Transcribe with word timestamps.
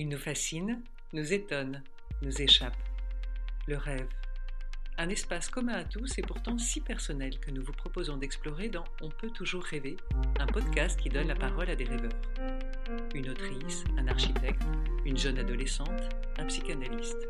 Il 0.00 0.08
nous 0.08 0.16
fascine, 0.16 0.80
nous 1.12 1.32
étonne, 1.32 1.82
nous 2.22 2.40
échappe. 2.40 2.76
Le 3.66 3.76
rêve. 3.76 4.06
Un 4.96 5.08
espace 5.08 5.48
commun 5.48 5.72
à 5.72 5.82
tous 5.82 6.16
et 6.18 6.22
pourtant 6.22 6.56
si 6.56 6.80
personnel 6.80 7.40
que 7.40 7.50
nous 7.50 7.64
vous 7.64 7.72
proposons 7.72 8.16
d'explorer 8.16 8.68
dans 8.68 8.84
On 9.00 9.08
peut 9.08 9.30
toujours 9.30 9.64
rêver, 9.64 9.96
un 10.38 10.46
podcast 10.46 11.00
qui 11.00 11.08
donne 11.08 11.26
la 11.26 11.34
parole 11.34 11.68
à 11.68 11.74
des 11.74 11.82
rêveurs. 11.82 12.12
Une 13.12 13.28
autrice, 13.28 13.82
un 13.98 14.06
architecte, 14.06 14.62
une 15.04 15.18
jeune 15.18 15.40
adolescente, 15.40 16.14
un 16.38 16.44
psychanalyste. 16.44 17.28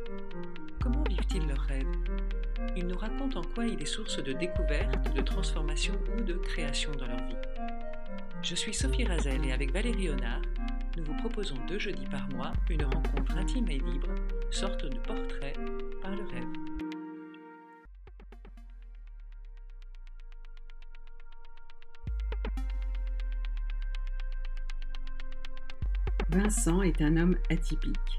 Comment 0.82 1.05
vivent-ils 1.05 1.48
leurs 1.48 1.62
rêves? 1.62 1.96
Ils 2.77 2.87
nous 2.87 2.98
racontent 2.98 3.41
en 3.41 3.45
quoi 3.45 3.64
il 3.64 3.80
est 3.80 3.87
source 3.87 4.23
de 4.23 4.34
découverte, 4.34 5.14
de 5.14 5.23
transformation 5.23 5.98
ou 6.19 6.20
de 6.20 6.34
création 6.34 6.92
dans 6.92 7.06
leur 7.06 7.27
vie. 7.28 7.37
Je 8.42 8.55
suis 8.55 8.74
Sophie 8.74 9.05
Razel 9.05 9.46
et 9.46 9.52
avec 9.52 9.73
Valérie 9.73 10.10
Honard, 10.10 10.42
nous 10.98 11.05
vous 11.05 11.15
proposons 11.15 11.55
deux 11.69 11.79
jeudis 11.79 12.07
par 12.11 12.29
mois 12.30 12.52
une 12.69 12.83
rencontre 12.83 13.37
intime 13.37 13.69
et 13.69 13.79
libre, 13.79 14.09
sorte 14.51 14.84
de 14.84 14.98
portrait 14.98 15.52
par 16.02 16.11
le 16.11 16.24
rêve. 16.24 16.45
Vincent 26.30 26.83
est 26.83 27.01
un 27.01 27.16
homme 27.16 27.37
atypique, 27.49 28.19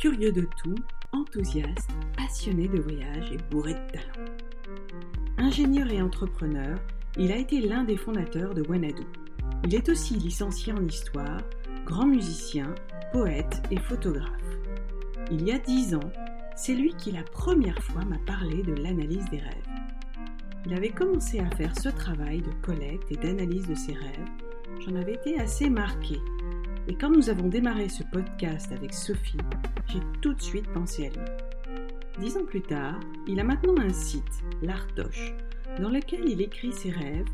curieux 0.00 0.32
de 0.32 0.46
tout, 0.62 0.76
enthousiaste, 1.12 1.90
passionné 2.16 2.68
de 2.68 2.80
voyage 2.80 3.32
et 3.32 3.38
bourré 3.50 3.74
de 3.74 3.92
talent. 3.92 4.24
Ingénieur 5.36 5.90
et 5.90 6.00
entrepreneur, 6.00 6.78
il 7.18 7.32
a 7.32 7.36
été 7.36 7.60
l'un 7.60 7.84
des 7.84 7.96
fondateurs 7.96 8.54
de 8.54 8.62
Wanadu. 8.62 9.02
Il 9.64 9.74
est 9.74 9.88
aussi 9.88 10.14
licencié 10.14 10.72
en 10.72 10.86
histoire, 10.86 11.40
grand 11.84 12.06
musicien, 12.06 12.74
poète 13.12 13.62
et 13.70 13.78
photographe. 13.78 14.28
Il 15.30 15.46
y 15.46 15.52
a 15.52 15.58
dix 15.58 15.94
ans, 15.94 16.12
c'est 16.56 16.74
lui 16.74 16.94
qui 16.94 17.12
la 17.12 17.22
première 17.22 17.82
fois 17.82 18.04
m'a 18.04 18.18
parlé 18.26 18.62
de 18.62 18.74
l'analyse 18.74 19.24
des 19.30 19.38
rêves. 19.38 19.54
Il 20.66 20.74
avait 20.74 20.90
commencé 20.90 21.40
à 21.40 21.50
faire 21.56 21.76
ce 21.78 21.88
travail 21.88 22.42
de 22.42 22.52
collecte 22.62 23.10
et 23.10 23.16
d'analyse 23.16 23.66
de 23.66 23.74
ses 23.74 23.92
rêves. 23.92 24.28
J'en 24.80 24.96
avais 24.96 25.14
été 25.14 25.40
assez 25.40 25.70
marquée. 25.70 26.20
Et 26.88 26.94
quand 26.94 27.10
nous 27.10 27.30
avons 27.30 27.48
démarré 27.48 27.88
ce 27.88 28.02
podcast 28.04 28.70
avec 28.72 28.92
Sophie, 28.92 29.38
j'ai 29.88 30.00
tout 30.20 30.34
de 30.34 30.42
suite 30.42 30.68
pensé 30.72 31.06
à 31.06 31.10
lui. 31.10 31.26
Dix 32.20 32.36
ans 32.36 32.44
plus 32.44 32.62
tard, 32.62 33.00
il 33.26 33.40
a 33.40 33.44
maintenant 33.44 33.78
un 33.78 33.92
site, 33.92 34.42
l'Artoche, 34.62 35.32
dans 35.80 35.90
lequel 35.90 36.28
il 36.28 36.42
écrit 36.42 36.72
ses 36.72 36.90
rêves, 36.90 37.28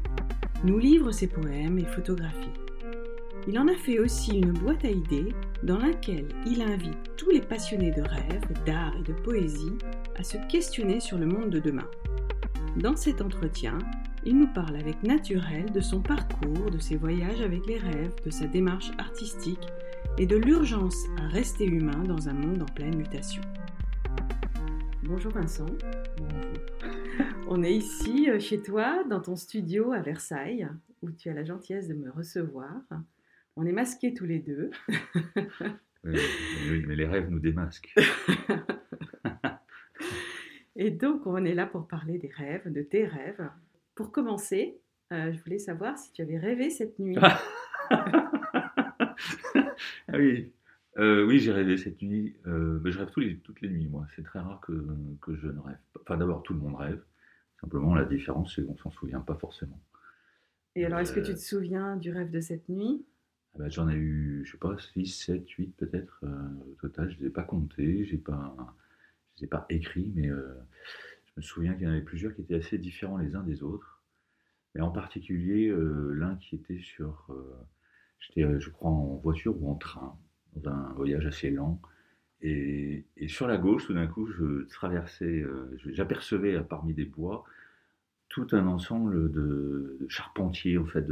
nous 0.64 0.78
livre 0.78 1.10
ses 1.10 1.26
poèmes 1.26 1.78
et 1.78 1.84
photographies. 1.84 2.65
Il 3.48 3.58
en 3.60 3.68
a 3.68 3.76
fait 3.76 4.00
aussi 4.00 4.38
une 4.38 4.52
boîte 4.52 4.84
à 4.84 4.90
idées 4.90 5.28
dans 5.62 5.78
laquelle 5.78 6.28
il 6.46 6.62
invite 6.62 7.16
tous 7.16 7.30
les 7.30 7.40
passionnés 7.40 7.92
de 7.92 8.02
rêve, 8.02 8.64
d'art 8.64 8.92
et 8.98 9.04
de 9.04 9.12
poésie 9.12 9.78
à 10.16 10.24
se 10.24 10.36
questionner 10.48 10.98
sur 10.98 11.16
le 11.16 11.26
monde 11.26 11.50
de 11.50 11.60
demain. 11.60 11.88
Dans 12.76 12.96
cet 12.96 13.22
entretien, 13.22 13.78
il 14.24 14.36
nous 14.36 14.52
parle 14.52 14.74
avec 14.74 15.00
naturel 15.04 15.70
de 15.70 15.80
son 15.80 16.00
parcours, 16.00 16.70
de 16.72 16.78
ses 16.80 16.96
voyages 16.96 17.40
avec 17.40 17.64
les 17.66 17.78
rêves, 17.78 18.14
de 18.24 18.30
sa 18.30 18.48
démarche 18.48 18.90
artistique 18.98 19.68
et 20.18 20.26
de 20.26 20.36
l'urgence 20.36 20.98
à 21.18 21.28
rester 21.28 21.66
humain 21.66 22.02
dans 22.02 22.28
un 22.28 22.34
monde 22.34 22.62
en 22.62 22.74
pleine 22.74 22.96
mutation. 22.96 23.42
Bonjour 25.04 25.30
Vincent. 25.30 25.66
Bonjour. 26.18 26.52
On 27.48 27.62
est 27.62 27.76
ici 27.76 28.28
euh, 28.28 28.40
chez 28.40 28.60
toi, 28.60 29.04
dans 29.08 29.20
ton 29.20 29.36
studio 29.36 29.92
à 29.92 30.00
Versailles, 30.00 30.68
où 31.00 31.12
tu 31.12 31.28
as 31.28 31.34
la 31.34 31.44
gentillesse 31.44 31.86
de 31.86 31.94
me 31.94 32.10
recevoir. 32.10 32.82
On 33.56 33.64
est 33.64 33.72
masqués 33.72 34.12
tous 34.12 34.26
les 34.26 34.38
deux. 34.38 34.70
oui, 36.04 36.84
mais 36.86 36.94
les 36.94 37.06
rêves 37.06 37.30
nous 37.30 37.40
démasquent. 37.40 37.94
Et 40.76 40.90
donc, 40.90 41.26
on 41.26 41.42
est 41.42 41.54
là 41.54 41.64
pour 41.64 41.88
parler 41.88 42.18
des 42.18 42.28
rêves, 42.28 42.70
de 42.70 42.82
tes 42.82 43.06
rêves. 43.06 43.48
Pour 43.94 44.12
commencer, 44.12 44.78
euh, 45.10 45.32
je 45.32 45.42
voulais 45.42 45.58
savoir 45.58 45.96
si 45.96 46.12
tu 46.12 46.20
avais 46.20 46.36
rêvé 46.36 46.68
cette 46.68 46.98
nuit. 46.98 47.16
ah 47.90 48.36
oui, 50.12 50.52
euh, 50.98 51.24
oui, 51.26 51.38
j'ai 51.38 51.52
rêvé 51.52 51.78
cette 51.78 52.02
nuit. 52.02 52.36
Euh, 52.46 52.78
mais 52.84 52.92
je 52.92 52.98
rêve 52.98 53.10
tous 53.10 53.20
les, 53.20 53.38
toutes 53.38 53.62
les 53.62 53.70
nuits, 53.70 53.88
moi. 53.88 54.06
C'est 54.14 54.22
très 54.22 54.38
rare 54.38 54.60
que, 54.60 54.72
que, 55.22 55.34
je 55.34 55.46
ne 55.46 55.60
rêve. 55.60 55.78
Enfin, 56.02 56.18
d'abord, 56.18 56.42
tout 56.42 56.52
le 56.52 56.60
monde 56.60 56.76
rêve. 56.76 57.02
Simplement, 57.58 57.94
la 57.94 58.04
différence, 58.04 58.54
c'est 58.54 58.66
qu'on 58.66 58.76
s'en 58.76 58.90
souvient 58.90 59.20
pas 59.20 59.36
forcément. 59.36 59.80
Et 60.74 60.84
alors, 60.84 60.98
est-ce 60.98 61.14
que 61.14 61.20
tu 61.20 61.32
te 61.32 61.38
souviens 61.38 61.96
du 61.96 62.10
rêve 62.10 62.30
de 62.30 62.40
cette 62.40 62.68
nuit? 62.68 63.06
Ah 63.56 63.62
bah, 63.62 63.68
J'en 63.68 63.88
ai 63.88 63.94
eu, 63.94 64.42
je 64.44 64.52
sais 64.52 64.58
pas, 64.58 64.76
6, 64.78 65.06
7, 65.06 65.48
8 65.48 65.76
peut-être 65.76 66.22
au 66.22 66.74
total. 66.80 67.10
Je 67.10 67.16
ne 67.16 67.20
les 67.22 67.26
ai 67.26 67.30
pas 67.30 67.42
comptés, 67.42 68.04
je 68.04 68.16
je 68.16 69.40
les 69.40 69.44
ai 69.44 69.46
pas 69.46 69.66
écrits, 69.68 70.12
mais 70.14 70.28
je 70.28 71.32
me 71.36 71.42
souviens 71.42 71.74
qu'il 71.74 71.84
y 71.84 71.86
en 71.86 71.90
avait 71.90 72.00
plusieurs 72.02 72.34
qui 72.34 72.42
étaient 72.42 72.54
assez 72.54 72.78
différents 72.78 73.18
les 73.18 73.34
uns 73.34 73.42
des 73.42 73.62
autres. 73.62 74.02
Mais 74.74 74.80
en 74.80 74.90
particulier, 74.90 75.72
l'un 75.74 76.36
qui 76.36 76.56
était 76.56 76.80
sur. 76.80 77.34
J'étais, 78.18 78.60
je 78.60 78.70
crois, 78.70 78.90
en 78.90 79.16
voiture 79.16 79.60
ou 79.62 79.70
en 79.70 79.74
train, 79.74 80.18
dans 80.54 80.70
un 80.70 80.92
voyage 80.94 81.26
assez 81.26 81.50
lent. 81.50 81.80
Et, 82.42 83.04
et 83.16 83.28
sur 83.28 83.46
la 83.46 83.58
gauche, 83.58 83.86
tout 83.86 83.94
d'un 83.94 84.06
coup, 84.06 84.26
je 84.26 84.66
traversais, 84.68 85.44
j'apercevais 85.86 86.60
parmi 86.62 86.94
des 86.94 87.04
bois 87.04 87.44
tout 88.28 88.46
un 88.52 88.66
ensemble 88.66 89.30
de, 89.30 89.98
charpentiers, 90.08 90.78
en 90.78 90.86
fait, 90.86 91.06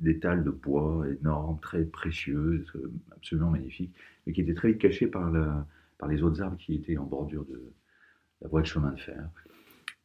d'étals 0.00 0.38
de, 0.38 0.44
de, 0.44 0.50
de, 0.50 0.56
bois 0.56 1.04
énormes, 1.20 1.58
très 1.60 1.84
précieux, 1.84 2.64
absolument 3.12 3.50
magnifiques, 3.50 3.92
mais 4.26 4.32
qui 4.32 4.40
étaient 4.40 4.54
très 4.54 4.68
vite 4.68 4.78
cachés 4.78 5.06
par, 5.06 5.30
la, 5.30 5.66
par 5.98 6.08
les 6.08 6.22
autres 6.22 6.42
arbres 6.42 6.56
qui 6.56 6.74
étaient 6.74 6.96
en 6.96 7.04
bordure 7.04 7.44
de 7.44 7.60
la 8.40 8.48
voie 8.48 8.62
de 8.62 8.66
chemin 8.66 8.92
de 8.92 9.00
fer. 9.00 9.28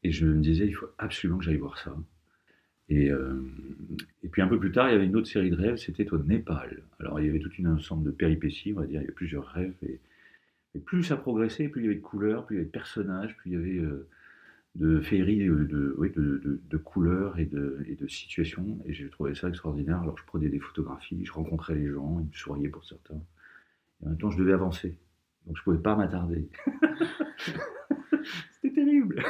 Et 0.04 0.12
je 0.12 0.26
me 0.26 0.42
disais, 0.42 0.66
il 0.66 0.74
faut 0.74 0.90
absolument 0.98 1.40
que 1.40 1.46
j'aille 1.46 1.58
voir 1.58 1.78
ça. 1.78 1.96
Et, 2.90 3.12
euh, 3.12 3.40
et, 4.24 4.30
puis 4.30 4.42
un 4.42 4.48
peu 4.48 4.58
plus 4.58 4.72
tard, 4.72 4.90
il 4.90 4.94
y 4.94 4.96
avait 4.96 5.06
une 5.06 5.16
autre 5.16 5.28
série 5.28 5.52
de 5.52 5.56
rêves, 5.56 5.78
c'était 5.78 6.12
au 6.12 6.18
Népal. 6.18 6.82
Alors 7.00 7.20
il 7.20 7.28
y 7.28 7.30
avait 7.30 7.40
tout 7.40 7.52
un 7.64 7.76
ensemble 7.76 8.04
de 8.04 8.12
péripéties, 8.12 8.74
on 8.76 8.80
va 8.80 8.88
dire, 8.88 9.02
il 9.02 9.06
y 9.06 9.10
a 9.10 9.14
plusieurs 9.14 9.46
rêves. 9.46 9.76
Et, 9.84 10.00
et, 10.76 10.80
plus 10.80 11.04
ça 11.04 11.18
progressait, 11.18 11.68
plus 11.68 11.82
il 11.82 11.86
y 11.86 11.88
avait 11.88 11.98
de 11.98 12.02
couleurs, 12.02 12.46
plus 12.46 12.56
il 12.56 12.58
y 12.58 12.62
avait 12.62 12.68
de 12.68 12.72
personnages, 12.72 13.38
plus 13.38 13.52
il 13.52 13.54
y 13.54 13.58
avait 13.58 13.86
euh, 13.86 14.08
de 14.76 15.02
féeries, 15.02 15.46
de, 15.46 15.64
de, 15.64 15.96
oui, 15.98 16.12
de, 16.12 16.62
de, 16.64 16.78
couleurs 16.78 17.38
et 17.40 17.46
de, 17.46 17.84
et 17.88 17.96
de 17.96 18.08
situations. 18.08 18.80
Et 18.86 18.94
j'ai 18.94 19.10
trouvé 19.10 19.36
ça 19.36 19.50
extraordinaire. 19.50 20.02
Alors 20.02 20.18
je 20.18 20.24
prenais 20.26 20.50
des 20.50 20.60
photographies, 20.60 21.26
je 21.26 21.32
rencontrais 21.32 21.76
les 21.76 21.88
gens, 21.88 22.20
ils 22.20 22.28
me 22.28 22.34
souriaient 22.34 22.70
pour 22.70 22.86
certains. 22.86 23.22
Et 24.02 24.06
en 24.06 24.10
même 24.10 24.18
temps, 24.18 24.32
je 24.32 24.38
devais 24.38 24.54
avancer. 24.54 24.98
Donc 25.46 25.58
je 25.58 25.62
ne 25.62 25.64
pouvais 25.64 25.80
pas 25.80 25.96
m'attarder. 25.96 26.50
C'était 28.62 28.76
terrible. 28.76 29.24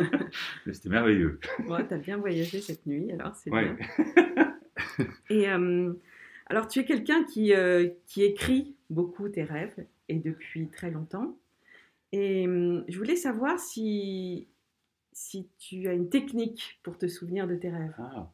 Mais 0.66 0.72
c'était 0.72 0.88
merveilleux. 0.88 1.38
Bon, 1.66 1.76
tu 1.86 1.94
as 1.94 1.98
bien 1.98 2.16
voyagé 2.16 2.60
cette 2.60 2.86
nuit, 2.86 3.12
alors 3.12 3.34
c'est 3.36 3.50
ouais. 3.50 3.72
bien. 3.72 4.56
Et 5.30 5.48
euh, 5.48 5.92
alors, 6.46 6.68
tu 6.68 6.78
es 6.80 6.84
quelqu'un 6.84 7.24
qui, 7.24 7.54
euh, 7.54 7.88
qui 8.06 8.22
écrit 8.22 8.74
beaucoup 8.90 9.28
tes 9.28 9.44
rêves, 9.44 9.86
et 10.08 10.18
depuis 10.18 10.68
très 10.68 10.90
longtemps. 10.90 11.38
Et 12.12 12.46
euh, 12.46 12.84
je 12.88 12.98
voulais 12.98 13.16
savoir 13.16 13.58
si, 13.58 14.46
si 15.14 15.48
tu 15.58 15.88
as 15.88 15.94
une 15.94 16.08
technique 16.08 16.78
pour 16.82 16.98
te 16.98 17.06
souvenir 17.06 17.46
de 17.46 17.54
tes 17.54 17.70
rêves. 17.70 17.94
Ah. 17.98 18.30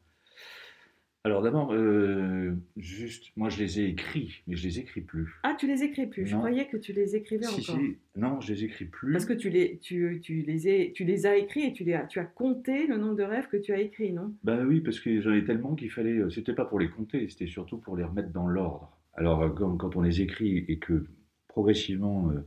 Alors 1.22 1.42
d'abord, 1.42 1.74
euh, 1.74 2.54
juste, 2.78 3.30
moi 3.36 3.50
je 3.50 3.62
les 3.62 3.80
ai 3.80 3.84
écrits, 3.88 4.42
mais 4.46 4.56
je 4.56 4.66
les 4.66 4.78
écris 4.78 5.02
plus. 5.02 5.38
Ah, 5.42 5.54
tu 5.58 5.66
les 5.66 5.82
écris 5.82 6.06
plus 6.06 6.26
Je 6.26 6.34
croyais 6.34 6.66
que 6.66 6.78
tu 6.78 6.94
les 6.94 7.14
écrivais 7.14 7.44
si, 7.44 7.70
encore. 7.70 7.82
Si. 7.82 7.96
Non, 8.16 8.40
je 8.40 8.54
les 8.54 8.64
écris 8.64 8.86
plus. 8.86 9.12
Parce 9.12 9.26
que 9.26 9.34
tu 9.34 9.50
les, 9.50 9.76
tu, 9.78 10.20
tu 10.22 10.40
les, 10.40 10.68
ai, 10.68 10.92
tu 10.92 11.04
les 11.04 11.26
as 11.26 11.36
écrits 11.36 11.64
et 11.64 11.72
tu, 11.74 11.84
les 11.84 11.92
as, 11.92 12.06
tu 12.06 12.20
as 12.20 12.24
compté 12.24 12.86
le 12.86 12.96
nombre 12.96 13.16
de 13.16 13.22
rêves 13.22 13.48
que 13.48 13.58
tu 13.58 13.74
as 13.74 13.80
écrits, 13.80 14.14
non? 14.14 14.32
Ben 14.44 14.64
oui, 14.64 14.80
parce 14.80 14.98
que 14.98 15.20
j'en 15.20 15.34
ai 15.34 15.44
tellement 15.44 15.74
qu'il 15.74 15.90
fallait. 15.90 16.22
C'était 16.30 16.54
pas 16.54 16.64
pour 16.64 16.80
les 16.80 16.88
compter, 16.88 17.28
c'était 17.28 17.46
surtout 17.46 17.76
pour 17.76 17.98
les 17.98 18.04
remettre 18.04 18.30
dans 18.30 18.46
l'ordre. 18.46 18.90
Alors 19.12 19.54
comme 19.54 19.76
quand 19.76 19.96
on 19.96 20.00
les 20.00 20.22
écrit 20.22 20.64
et 20.68 20.78
que 20.78 21.04
progressivement 21.48 22.30
euh, 22.30 22.46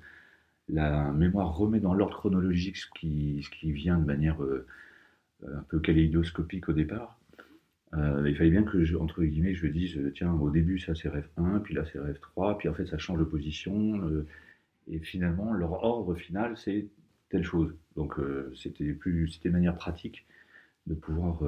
la 0.69 1.12
mémoire 1.12 1.56
remet 1.56 1.80
dans 1.80 1.94
l'ordre 1.94 2.18
chronologique 2.18 2.77
ce 2.77 2.88
qui, 2.95 3.42
ce 3.44 3.50
qui 3.50 3.71
vient 3.71 3.98
de 3.98 4.06
manière 4.06 4.42
euh, 4.44 4.65
un 5.45 5.63
peu 5.63 5.80
kaléidoscopique 5.80 6.69
au 6.69 6.74
départ. 6.74 7.19
Euh, 7.95 8.27
il 8.27 8.36
fallait 8.36 8.50
bien 8.50 8.63
que, 8.63 8.83
je, 8.83 8.95
entre 8.98 9.24
guillemets, 9.24 9.54
je 9.54 9.68
dise, 9.68 10.00
tiens, 10.15 10.33
au 10.33 10.50
début, 10.50 10.80
ça 10.80 10.95
c'est 10.95 11.10
rêve 11.10 11.30
1, 11.38 11.60
puis 11.60 11.75
là 11.75 11.83
c'est 11.92 12.00
rêve 12.00 12.19
3, 12.19 12.57
puis 12.57 12.69
en 12.69 12.74
fait 12.74 12.86
ça 12.88 12.98
change 12.98 13.19
de 13.19 13.24
position, 13.24 14.01
euh, 14.07 14.25
et 14.88 15.00
finalement, 15.00 15.54
leur 15.54 15.71
ordre 15.83 16.15
final, 16.15 16.57
c'est 16.57 16.88
telle 17.30 17.44
chose. 17.44 17.74
Donc 17.95 18.19
euh, 18.19 18.51
c'était 18.56 18.94
plus, 18.94 19.30
c'était 19.30 19.50
manière 19.50 19.75
pratique 19.75 20.25
de 20.88 20.95
pouvoir 20.95 21.39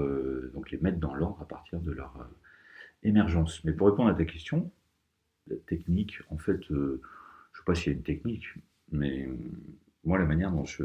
donc 0.54 0.72
les 0.72 0.78
mettre 0.78 0.98
dans 0.98 1.14
l'ordre 1.14 1.42
à 1.42 1.46
partir 1.46 1.82
de 1.82 1.92
leur 1.92 2.30
émergence. 3.04 3.62
Mais 3.66 3.74
pour 3.74 3.88
répondre 3.88 4.10
à 4.10 4.14
ta 4.14 4.24
question, 4.24 4.72
la 5.48 5.58
technique, 5.58 6.22
en 6.30 6.38
fait, 6.38 6.64
je 6.70 6.74
ne 6.74 6.98
sais 7.54 7.64
pas 7.66 7.76
s'il 7.76 7.92
y 7.92 7.96
a 7.96 7.98
une 7.98 8.04
technique, 8.04 8.46
mais 8.92 9.28
moi, 10.04 10.18
la 10.20 10.26
manière 10.26 10.52
dont 10.52 10.66
je 10.66 10.84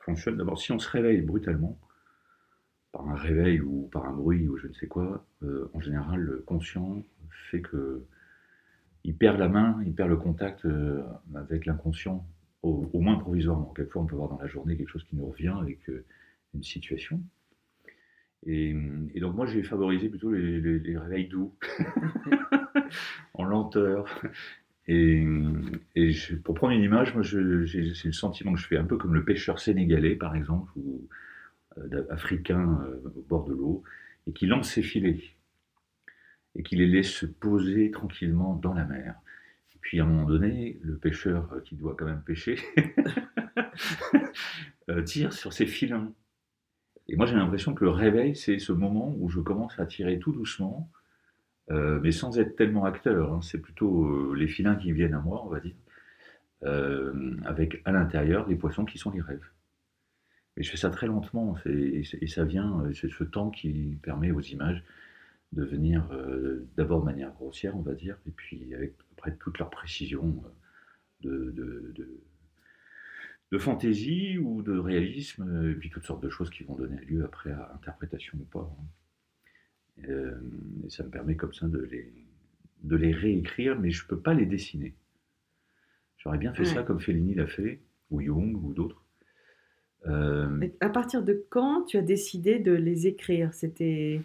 fonctionne, 0.00 0.36
d'abord, 0.36 0.58
si 0.58 0.72
on 0.72 0.78
se 0.78 0.90
réveille 0.90 1.22
brutalement, 1.22 1.78
par 2.92 3.08
un 3.08 3.14
réveil 3.14 3.60
ou 3.60 3.88
par 3.90 4.04
un 4.06 4.12
bruit 4.12 4.46
ou 4.46 4.56
je 4.58 4.68
ne 4.68 4.72
sais 4.74 4.86
quoi, 4.86 5.26
euh, 5.42 5.70
en 5.72 5.80
général, 5.80 6.20
le 6.20 6.38
conscient 6.38 7.02
fait 7.50 7.62
que 7.62 8.04
il 9.04 9.16
perd 9.16 9.38
la 9.38 9.48
main, 9.48 9.82
il 9.84 9.94
perd 9.94 10.10
le 10.10 10.16
contact 10.16 10.64
euh, 10.64 11.02
avec 11.34 11.66
l'inconscient, 11.66 12.24
au, 12.62 12.88
moins 13.00 13.18
provisoirement. 13.18 13.72
Quelquefois, 13.74 14.02
on 14.02 14.06
peut 14.06 14.14
voir 14.14 14.28
dans 14.28 14.38
la 14.38 14.46
journée 14.46 14.76
quelque 14.76 14.90
chose 14.90 15.04
qui 15.04 15.16
nous 15.16 15.26
revient 15.26 15.54
avec 15.60 15.88
euh, 15.88 16.04
une 16.54 16.62
situation. 16.62 17.20
Et, 18.44 18.74
donc, 19.20 19.34
moi, 19.34 19.46
j'ai 19.46 19.62
favorisé 19.62 20.08
plutôt 20.08 20.30
les, 20.32 20.98
réveils 20.98 21.28
doux, 21.28 21.54
en 23.34 23.44
lenteur. 23.44 24.06
Et, 24.88 25.24
pour 26.44 26.54
prendre 26.54 26.72
une 26.72 26.82
image, 26.82 27.14
moi, 27.14 27.22
le 27.32 28.12
sentiment 28.12 28.52
que 28.52 28.58
je 28.58 28.66
fais 28.66 28.76
un 28.76 28.84
peu 28.84 28.96
comme 28.96 29.14
le 29.14 29.24
pêcheur 29.24 29.60
sénégalais, 29.60 30.16
par 30.16 30.34
exemple, 30.34 30.72
ou 30.76 31.08
euh, 31.78 32.04
africain 32.10 32.80
au 33.16 33.22
bord 33.22 33.44
de 33.44 33.52
l'eau, 33.52 33.84
et 34.26 34.32
qui 34.32 34.46
lance 34.46 34.70
ses 34.70 34.82
filets 34.82 35.20
et 36.54 36.62
qui 36.62 36.76
les 36.76 36.86
laisse 36.86 37.10
se 37.10 37.26
poser 37.26 37.90
tranquillement 37.90 38.54
dans 38.54 38.74
la 38.74 38.84
mer. 38.84 39.14
Et 39.74 39.78
puis 39.80 40.00
à 40.00 40.04
un 40.04 40.06
moment 40.06 40.26
donné, 40.26 40.78
le 40.82 40.96
pêcheur 40.96 41.52
euh, 41.52 41.60
qui 41.60 41.76
doit 41.76 41.94
quand 41.96 42.04
même 42.04 42.22
pêcher 42.22 42.58
euh, 44.90 45.02
tire 45.02 45.32
sur 45.32 45.52
ses 45.52 45.66
filins. 45.66 46.12
Et 47.08 47.16
moi 47.16 47.26
j'ai 47.26 47.34
l'impression 47.34 47.74
que 47.74 47.84
le 47.84 47.90
réveil, 47.90 48.36
c'est 48.36 48.58
ce 48.58 48.72
moment 48.72 49.14
où 49.18 49.28
je 49.28 49.40
commence 49.40 49.78
à 49.78 49.86
tirer 49.86 50.18
tout 50.18 50.32
doucement, 50.32 50.90
euh, 51.70 52.00
mais 52.02 52.12
sans 52.12 52.38
être 52.38 52.56
tellement 52.56 52.84
acteur. 52.84 53.32
Hein. 53.32 53.40
C'est 53.42 53.58
plutôt 53.58 54.34
les 54.34 54.48
filins 54.48 54.76
qui 54.76 54.92
viennent 54.92 55.14
à 55.14 55.20
moi, 55.20 55.42
on 55.44 55.48
va 55.48 55.60
dire, 55.60 55.74
avec 57.44 57.82
à 57.84 57.92
l'intérieur 57.92 58.48
les 58.48 58.56
poissons 58.56 58.84
qui 58.84 58.98
sont 58.98 59.10
les 59.10 59.20
rêves. 59.20 59.48
Mais 60.56 60.62
je 60.62 60.70
fais 60.70 60.76
ça 60.76 60.90
très 60.90 61.06
lentement, 61.06 61.56
et, 61.64 62.02
ça 62.26 62.44
vient, 62.44 62.84
c'est 62.94 63.10
ce 63.10 63.24
temps 63.24 63.50
qui 63.50 63.98
permet 64.02 64.30
aux 64.30 64.40
images 64.40 64.84
de 65.52 65.64
venir 65.64 66.08
euh, 66.12 66.66
d'abord 66.76 67.00
de 67.00 67.06
manière 67.06 67.32
grossière, 67.32 67.76
on 67.76 67.82
va 67.82 67.94
dire, 67.94 68.16
et 68.26 68.30
puis 68.30 68.74
avec 68.74 68.94
après 69.12 69.36
toute 69.36 69.58
leur 69.58 69.70
précision 69.70 70.42
euh, 71.26 71.52
de, 73.50 73.58
fantaisie 73.58 74.38
ou 74.38 74.62
de 74.62 74.76
réalisme, 74.78 75.70
et 75.70 75.74
puis 75.74 75.90
toutes 75.90 76.04
sortes 76.04 76.22
de 76.22 76.30
choses 76.30 76.48
qui 76.48 76.64
vont 76.64 76.74
donner 76.74 76.96
lieu 77.04 77.22
après 77.24 77.52
à 77.52 77.70
interprétation 77.74 78.38
ou 78.40 78.44
pas. 78.44 78.74
Euh, 80.08 80.34
et 80.84 80.90
ça 80.90 81.04
me 81.04 81.10
permet 81.10 81.36
comme 81.36 81.52
ça 81.52 81.66
de 81.66 81.78
les, 81.78 82.12
de 82.82 82.96
les 82.96 83.12
réécrire, 83.12 83.78
mais 83.78 83.90
je 83.90 84.04
ne 84.04 84.08
peux 84.08 84.18
pas 84.18 84.34
les 84.34 84.46
dessiner. 84.46 84.94
J'aurais 86.18 86.38
bien 86.38 86.52
fait 86.52 86.64
ça 86.64 86.82
comme 86.82 87.00
Fellini 87.00 87.34
l'a 87.34 87.46
fait, 87.46 87.80
ou 88.10 88.20
Jung, 88.20 88.56
ou 88.62 88.72
d'autres. 88.72 89.04
À 90.04 90.88
partir 90.88 91.22
de 91.22 91.44
quand 91.48 91.82
tu 91.84 91.96
as 91.96 92.02
décidé 92.02 92.58
de 92.58 92.72
les 92.72 93.06
écrire? 93.06 93.52
C'était 93.54 94.20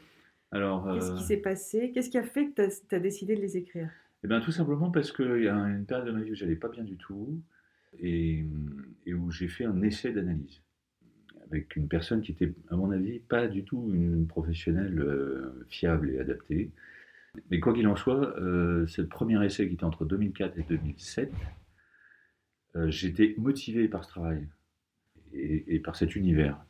alors, 0.51 0.91
Qu'est-ce 0.93 1.11
qui 1.11 1.23
euh, 1.23 1.27
s'est 1.27 1.37
passé? 1.37 1.91
Qu'est-ce 1.93 2.09
qui 2.09 2.17
a 2.17 2.23
fait 2.23 2.47
que 2.49 2.61
tu 2.87 2.95
as, 2.95 2.99
décidé 2.99 3.35
de 3.35 3.41
les 3.41 3.57
écrire? 3.57 3.89
Eh 4.23 4.27
bien, 4.27 4.39
tout 4.39 4.51
simplement 4.51 4.89
parce 4.91 5.11
qu'il 5.11 5.43
y 5.43 5.47
a 5.47 5.55
une 5.55 5.85
période 5.85 6.07
de 6.07 6.11
ma 6.11 6.21
vie 6.21 6.31
où 6.31 6.35
j'allais 6.35 6.55
pas 6.55 6.69
bien 6.69 6.83
du 6.83 6.95
tout 6.95 7.41
et, 7.99 8.45
où 9.07 9.31
j'ai 9.31 9.47
fait 9.47 9.65
un 9.65 9.81
essai 9.81 10.11
d'analyse 10.11 10.61
avec 11.51 11.75
une 11.75 11.87
personne 11.87 12.21
qui 12.21 12.31
était, 12.31 12.53
à 12.69 12.75
mon 12.75 12.91
avis, 12.91 13.19
pas 13.19 13.47
du 13.47 13.63
tout 13.63 13.89
une 13.93 14.27
professionnelle 14.27 14.99
euh, 14.99 15.65
fiable 15.69 16.09
et 16.11 16.19
adaptée. 16.19 16.71
Mais 17.51 17.59
quoi 17.59 17.73
qu'il 17.73 17.87
en 17.87 17.95
soit, 17.95 18.37
euh, 18.39 18.87
c'est 18.87 19.01
le 19.01 19.07
premier 19.07 19.43
essai 19.45 19.67
qui 19.67 19.75
était 19.75 19.83
entre 19.83 20.05
2004 20.05 20.57
et 20.57 20.63
2007. 20.63 21.31
J'étais 22.89 23.33
motivé 23.39 23.87
par 23.87 24.03
ce 24.03 24.09
travail 24.09 24.47
et 25.33 25.79
par 25.79 25.95
cet 25.95 26.15
univers. 26.15 26.63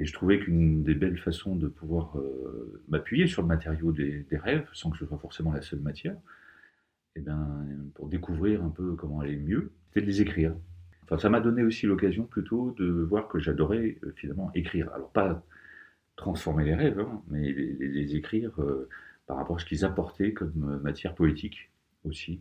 Et 0.00 0.06
je 0.06 0.14
trouvais 0.14 0.40
qu'une 0.40 0.82
des 0.82 0.94
belles 0.94 1.18
façons 1.18 1.54
de 1.54 1.68
pouvoir 1.68 2.18
euh, 2.18 2.82
m'appuyer 2.88 3.26
sur 3.26 3.42
le 3.42 3.48
matériau 3.48 3.92
des, 3.92 4.24
rêves, 4.32 4.66
sans 4.72 4.90
que 4.90 4.96
ce 4.96 5.04
soit 5.04 5.18
forcément 5.18 5.52
la 5.52 5.60
seule 5.60 5.80
matière, 5.80 6.14
et 6.14 7.18
eh 7.18 7.20
bien, 7.20 7.66
pour 7.94 8.08
découvrir 8.08 8.64
un 8.64 8.70
peu 8.70 8.94
comment 8.94 9.20
aller 9.20 9.36
mieux, 9.36 9.72
c'était 9.88 10.00
de 10.00 10.06
les 10.06 10.22
écrire. 10.22 10.54
Enfin, 11.10 11.20
ça 11.20 11.28
m'a 11.28 11.40
donné 11.40 11.64
aussi 11.64 11.86
l'occasion 11.86 12.24
plutôt 12.24 12.72
de 12.78 12.86
voir 12.86 13.26
que 13.26 13.40
j'adorais 13.40 13.98
euh, 14.04 14.12
finalement 14.14 14.52
écrire. 14.54 14.92
Alors 14.94 15.10
pas 15.10 15.44
transformer 16.14 16.64
les 16.64 16.74
rêves, 16.74 17.00
hein, 17.00 17.20
mais 17.28 17.50
les, 17.50 18.14
écrire 18.14 18.52
euh, 18.60 18.88
par 19.26 19.36
rapport 19.36 19.56
à 19.56 19.58
ce 19.58 19.64
qu'ils 19.64 19.84
apportaient 19.84 20.32
comme 20.32 20.80
matière 20.84 21.14
poétique 21.14 21.70
aussi. 22.04 22.40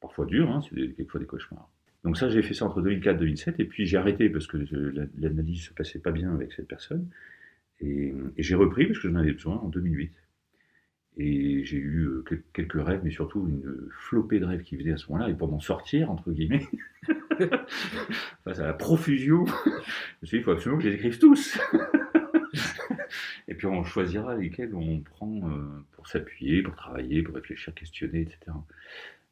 Parfois 0.00 0.26
dur, 0.26 0.50
hein, 0.50 0.60
c'est 0.62 0.74
quelquefois 0.74 1.20
des 1.20 1.26
cauchemars. 1.26 1.70
Donc 2.02 2.16
ça, 2.16 2.30
j'ai 2.30 2.42
fait 2.42 2.54
ça 2.54 2.64
entre 2.64 2.80
2004 2.80 3.14
et 3.14 3.18
2007, 3.18 3.60
et 3.60 3.64
puis 3.64 3.86
j'ai 3.86 3.98
arrêté 3.98 4.28
parce 4.30 4.46
que 4.46 4.56
l'analyse 5.18 5.66
se 5.66 5.74
passait 5.74 5.98
pas 5.98 6.12
bien 6.12 6.32
avec 6.32 6.52
cette 6.52 6.66
personne, 6.66 7.08
et, 7.80 8.12
j'ai 8.38 8.54
repris 8.54 8.86
parce 8.86 8.98
que 8.98 9.08
j'en 9.08 9.16
avais 9.16 9.32
besoin 9.32 9.56
en 9.56 9.68
2008. 9.68 10.12
Et 11.18 11.64
j'ai 11.64 11.76
eu 11.76 12.06
euh, 12.06 12.24
quelques 12.54 12.82
rêves, 12.82 13.02
mais 13.04 13.10
surtout 13.10 13.46
une 13.46 13.88
flopée 13.90 14.40
de 14.40 14.46
rêves 14.46 14.62
qui 14.62 14.76
venaient 14.76 14.92
à 14.92 14.96
ce 14.96 15.10
moment-là, 15.12 15.30
et 15.30 15.34
pour 15.34 15.48
m'en 15.48 15.60
sortir, 15.60 16.10
entre 16.10 16.32
guillemets, 16.32 16.66
face 18.44 18.58
à 18.58 18.66
la 18.66 18.72
profusion, 18.72 19.44
je 19.46 19.70
me 20.22 20.26
suis 20.26 20.36
dit, 20.36 20.40
il 20.40 20.42
faut 20.42 20.52
absolument 20.52 20.78
que 20.78 20.84
je 20.84 20.88
les 20.90 20.94
écrive 20.96 21.18
tous. 21.18 21.58
et 23.48 23.54
puis 23.54 23.66
on 23.66 23.84
choisira 23.84 24.36
lesquels 24.36 24.74
on 24.74 25.00
prend 25.00 25.48
euh, 25.48 25.84
pour 25.92 26.08
s'appuyer, 26.08 26.62
pour 26.62 26.74
travailler, 26.74 27.22
pour 27.22 27.34
réfléchir, 27.34 27.74
questionner, 27.74 28.22
etc. 28.22 28.38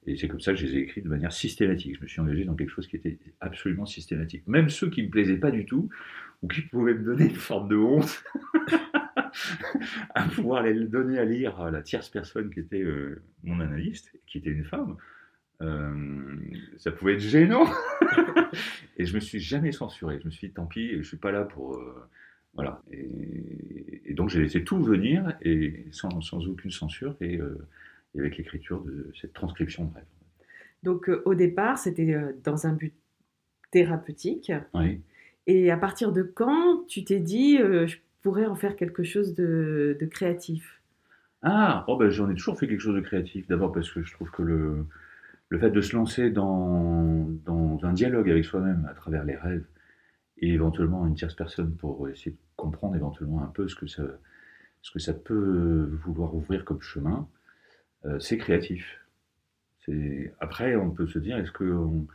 Et 0.07 0.17
c'est 0.17 0.29
comme 0.29 0.41
ça 0.41 0.53
que 0.53 0.59
je 0.59 0.67
les 0.67 0.77
ai 0.77 0.81
écrits 0.81 1.03
de 1.03 1.09
manière 1.09 1.33
systématique. 1.33 1.97
Je 1.97 2.03
me 2.03 2.07
suis 2.07 2.21
engagé 2.21 2.45
dans 2.45 2.55
quelque 2.55 2.71
chose 2.71 2.87
qui 2.87 2.97
était 2.97 3.19
absolument 3.41 3.85
systématique. 3.85 4.47
Même 4.47 4.71
ceux 4.71 4.89
qui 4.89 5.03
ne 5.03 5.07
me 5.07 5.11
plaisaient 5.11 5.37
pas 5.37 5.51
du 5.51 5.67
tout, 5.67 5.91
ou 6.43 6.49
qui 6.49 6.63
pouvaient 6.63 6.95
me 6.95 7.05
donner 7.05 7.25
une 7.25 7.35
forme 7.35 7.69
de 7.69 7.77
honte, 7.77 8.25
à 10.15 10.23
pouvoir 10.29 10.63
les 10.63 10.75
donner 10.87 11.19
à 11.19 11.25
lire 11.25 11.61
à 11.61 11.71
la 11.71 11.83
tierce 11.83 12.09
personne 12.09 12.51
qui 12.51 12.61
était 12.61 12.83
euh, 12.83 13.23
mon 13.43 13.61
analyste, 13.61 14.13
qui 14.27 14.39
était 14.39 14.51
une 14.51 14.65
femme, 14.65 14.97
euh, 15.63 16.37
ça 16.77 16.91
pouvait 16.93 17.15
être 17.15 17.21
gênant. 17.21 17.67
et 18.97 19.05
je 19.05 19.15
me 19.15 19.21
suis 19.21 19.41
jamais 19.41 19.73
censuré. 19.73 20.19
Je 20.21 20.27
me 20.27 20.31
suis 20.31 20.49
dit, 20.49 20.55
tant 20.55 20.67
pis, 20.67 20.97
je 20.97 21.03
suis 21.03 21.17
pas 21.17 21.33
là 21.33 21.45
pour... 21.45 21.75
Euh, 21.77 22.09
voilà. 22.55 22.83
Et, 22.91 24.15
donc 24.15 24.31
j'ai 24.31 24.41
laissé 24.41 24.65
tout 24.65 24.83
venir, 24.83 25.37
et 25.43 25.87
sans, 25.93 26.21
sans 26.23 26.45
aucune 26.49 26.73
censure, 26.73 27.15
et 27.21 27.39
et 28.15 28.21
avec 28.21 28.37
l'écriture 28.37 28.81
de 28.83 29.11
cette 29.21 29.33
transcription 29.33 29.85
de 29.85 29.95
rêve. 29.95 30.05
Donc 30.83 31.09
euh, 31.09 31.23
au 31.25 31.35
départ, 31.35 31.79
c'était 31.79 32.15
euh, 32.15 32.33
dans 32.45 32.67
un 32.67 32.73
but 32.73 32.95
thérapeutique. 33.71 34.53
Oui. 34.75 35.01
Et 35.47 35.71
à 35.71 35.77
partir 35.77 36.13
de 36.13 36.23
quand 36.23 36.85
tu 36.89 37.05
t'es 37.05 37.21
dit, 37.21 37.59
euh, 37.61 37.87
je 37.87 37.99
pourrais 38.23 38.47
en 38.47 38.55
faire 38.55 38.77
quelque 38.77 39.03
chose 39.03 39.35
de, 39.35 39.97
créatif? 40.11 40.81
Ah, 41.43 41.85
oh 41.89 41.97
ben, 41.97 42.11
j'en 42.11 42.29
ai 42.29 42.35
toujours 42.35 42.59
fait 42.59 42.67
quelque 42.67 42.81
chose 42.81 42.97
de 42.97 43.01
créatif. 43.01 43.47
D'abord 43.49 43.73
parce 43.73 43.91
que 43.91 44.03
je 44.03 44.13
trouve 44.13 44.31
que 44.31 44.43
le, 44.43 44.87
le 45.51 45.59
fait 45.59 45.71
de 45.71 45.81
se 45.81 45.97
lancer 45.97 46.31
dans, 46.31 47.27
un 47.83 47.93
dialogue 47.93 48.31
avec 48.31 48.45
soi-même 48.45 48.87
à 48.91 48.95
travers 48.95 49.25
les 49.25 49.37
rêves 49.37 49.65
et 50.39 50.53
éventuellement 50.53 51.07
une 51.07 51.15
tierce 51.15 51.35
personne 51.35 51.75
pour 51.77 52.09
essayer 52.09 52.33
de 52.33 52.37
comprendre 52.57 52.97
éventuellement 52.97 53.43
un 53.43 53.47
peu 53.47 53.69
ce 53.69 53.75
que 53.75 53.87
ça, 53.87 55.15
peut 55.15 55.91
vouloir 56.05 56.35
ouvrir 56.35 56.65
comme 56.65 56.81
chemin, 56.83 57.29
euh, 58.05 58.19
c'est 58.19 58.37
créatif. 58.37 59.01
Après, 60.41 60.77
on 60.77 60.91
peut 60.91 61.07
se 61.07 61.19
dire, 61.19 61.39
est-ce 61.39 61.53
qu'on 61.53 62.07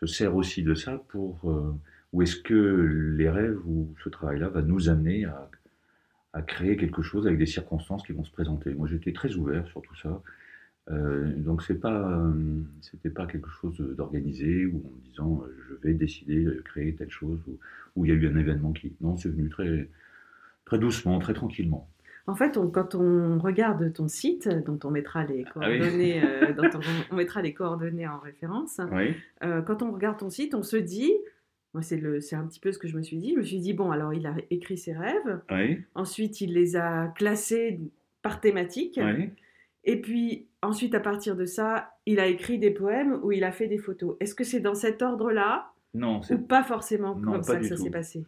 se 0.00 0.06
sert 0.06 0.34
aussi 0.34 0.62
de 0.62 0.74
ça 0.74 1.02
pour... 1.08 1.48
Euh, 1.50 1.72
ou 2.12 2.20
est-ce 2.22 2.36
que 2.36 3.14
les 3.16 3.30
rêves 3.30 3.58
ou 3.66 3.94
ce 4.04 4.08
travail-là 4.10 4.48
va 4.48 4.60
nous 4.60 4.90
amener 4.90 5.24
à, 5.24 6.42
créer 6.42 6.76
quelque 6.76 7.02
chose 7.02 7.26
avec 7.26 7.38
des 7.38 7.46
circonstances 7.46 8.02
qui 8.02 8.12
vont 8.12 8.24
se 8.24 8.30
présenter? 8.30 8.74
Moi, 8.74 8.88
j'étais 8.88 9.12
très 9.12 9.34
ouvert 9.34 9.66
sur 9.68 9.80
tout 9.82 9.94
ça. 9.96 10.22
Euh, 10.90 11.32
donc 11.36 11.62
c'est 11.62 11.78
pas 11.78 12.24
c'était 12.80 13.10
pas 13.10 13.26
quelque 13.26 13.48
chose 13.48 13.78
d'organisé 13.96 14.66
ou 14.66 14.78
en 14.78 15.08
disant 15.08 15.44
je 15.68 15.74
vais 15.86 15.94
décider 15.94 16.42
de 16.42 16.60
créer 16.64 16.92
telle 16.94 17.10
chose 17.10 17.38
ou, 17.94 18.04
il 18.04 18.08
y 18.08 18.12
a 18.12 18.16
eu 18.16 18.26
un 18.26 18.36
événement 18.36 18.72
qui 18.72 18.92
non 19.00 19.16
c'est 19.16 19.28
venu 19.28 19.48
très 19.48 19.88
très 20.64 20.78
doucement 20.78 21.20
très 21.20 21.34
tranquillement. 21.34 21.88
En 22.26 22.36
fait, 22.36 22.56
quand 22.72 22.94
on 22.94 23.38
regarde 23.38 23.92
ton 23.92 24.06
site, 24.06 24.48
dont 24.64 24.78
on 24.84 24.90
mettra 24.90 25.24
les 25.24 25.44
ah 25.44 25.50
coordonnées, 25.50 26.22
euh, 26.22 26.52
on, 27.10 27.16
mettra 27.16 27.42
les 27.42 27.52
coordonnées 27.52 28.06
en 28.06 28.18
référence, 28.20 28.80
euh, 29.42 29.60
quand 29.62 29.82
on 29.82 29.90
regarde 29.90 30.18
ton 30.18 30.30
site, 30.30 30.54
on 30.54 30.62
se 30.62 30.76
dit, 30.76 31.12
moi 31.74 31.82
c'est 31.82 31.96
un 32.34 32.46
petit 32.46 32.60
peu 32.60 32.70
ce 32.70 32.78
que 32.78 32.86
je 32.86 32.96
me 32.96 33.02
suis 33.02 33.16
dit, 33.16 33.32
je 33.34 33.38
me 33.38 33.42
suis 33.42 33.58
dit, 33.58 33.72
bon, 33.72 33.90
alors 33.90 34.14
il 34.14 34.26
a 34.26 34.36
écrit 34.50 34.78
ses 34.78 34.92
rêves, 34.92 35.40
ensuite 35.94 36.40
il 36.40 36.54
les 36.54 36.76
a 36.76 37.08
classés 37.08 37.80
par 38.22 38.40
thématique, 38.40 39.00
et 39.84 40.00
puis 40.00 40.48
ensuite 40.62 40.94
à 40.94 41.00
partir 41.00 41.36
de 41.36 41.44
ça, 41.44 41.90
il 42.06 42.20
a 42.20 42.26
écrit 42.26 42.58
des 42.58 42.70
poèmes 42.70 43.18
ou 43.22 43.32
il 43.32 43.44
a 43.44 43.52
fait 43.52 43.68
des 43.68 43.78
photos. 43.78 44.16
Est-ce 44.20 44.34
que 44.34 44.44
c'est 44.44 44.60
dans 44.60 44.74
cet 44.74 45.02
ordre-là 45.02 45.72
Non. 45.94 46.20
Ou 46.30 46.38
pas 46.38 46.62
forcément 46.62 47.20
comme 47.20 47.42
ça 47.42 47.56
que 47.56 47.66
ça 47.66 47.76
s'est 47.76 47.90
passé? 47.90 48.24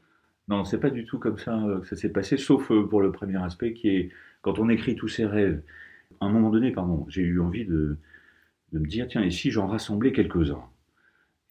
Non, 0.48 0.64
c'est 0.64 0.78
pas 0.78 0.90
du 0.90 1.04
tout 1.04 1.18
comme 1.18 1.38
ça 1.38 1.58
euh, 1.64 1.80
que 1.80 1.86
ça 1.86 1.96
s'est 1.96 2.12
passé, 2.12 2.36
sauf 2.36 2.70
euh, 2.70 2.86
pour 2.86 3.00
le 3.00 3.10
premier 3.12 3.42
aspect 3.42 3.72
qui 3.72 3.88
est 3.88 4.10
quand 4.42 4.58
on 4.58 4.68
écrit 4.68 4.94
tous 4.94 5.08
ses 5.08 5.24
rêves. 5.24 5.62
À 6.20 6.26
un 6.26 6.30
moment 6.30 6.50
donné, 6.50 6.70
pardon, 6.70 7.06
j'ai 7.08 7.22
eu 7.22 7.40
envie 7.40 7.64
de, 7.64 7.96
me 8.72 8.86
dire 8.86 9.08
tiens, 9.08 9.22
et 9.22 9.30
si 9.30 9.50
j'en 9.50 9.66
rassemblais 9.66 10.12
quelques-uns 10.12 10.62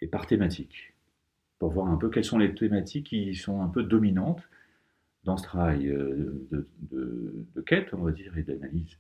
Et 0.01 0.07
par 0.07 0.27
thématique, 0.27 0.93
pour 1.57 1.72
voir 1.72 1.88
un 1.88 1.98
peu 1.98 2.10
quelles 2.10 2.24
sont 2.24 2.38
les 2.38 2.53
thématiques 2.53 3.07
qui 3.07 3.33
sont 3.33 3.62
un 3.62 3.67
peu 3.67 3.83
dominantes 3.83 4.43
dans 5.24 5.38
ce 5.38 5.43
travail 5.43 5.88
euh, 5.89 6.48
de, 6.51 7.62
quête, 7.65 7.93
on 7.93 8.03
va 8.03 8.12
dire, 8.12 8.38
et 8.38 8.43
d'analyse. 8.43 9.00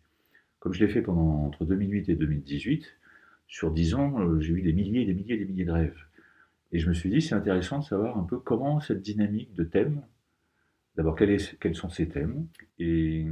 Comme 0.63 0.71
je 0.71 0.85
l'ai 0.85 0.89
fait 0.89 1.01
pendant 1.01 1.43
entre 1.45 1.65
2008 1.65 2.07
et 2.07 2.15
2018, 2.15 2.85
sur 3.47 3.69
dix 3.69 3.95
ans, 3.95 4.21
euh, 4.21 4.39
j'ai 4.39 4.53
eu 4.53 4.61
des 4.61 4.71
milliers 4.71 5.01
et 5.01 5.05
des 5.05 5.13
milliers 5.13 5.35
et 5.35 5.37
des 5.37 5.43
milliers 5.43 5.65
de 5.65 5.71
rêves. 5.73 5.99
Et 6.71 6.79
je 6.79 6.87
me 6.87 6.93
suis 6.93 7.09
dit, 7.09 7.21
c'est 7.21 7.35
intéressant 7.35 7.79
de 7.79 7.83
savoir 7.83 8.17
un 8.17 8.23
peu 8.23 8.39
comment 8.39 8.79
cette 8.79 9.01
dynamique 9.01 9.53
de 9.55 9.65
thèmes, 9.65 10.03
d'abord 10.95 11.17
quels, 11.17 11.75
sont 11.75 11.89
ces 11.89 12.07
thèmes, 12.07 12.47
et, 12.79 13.25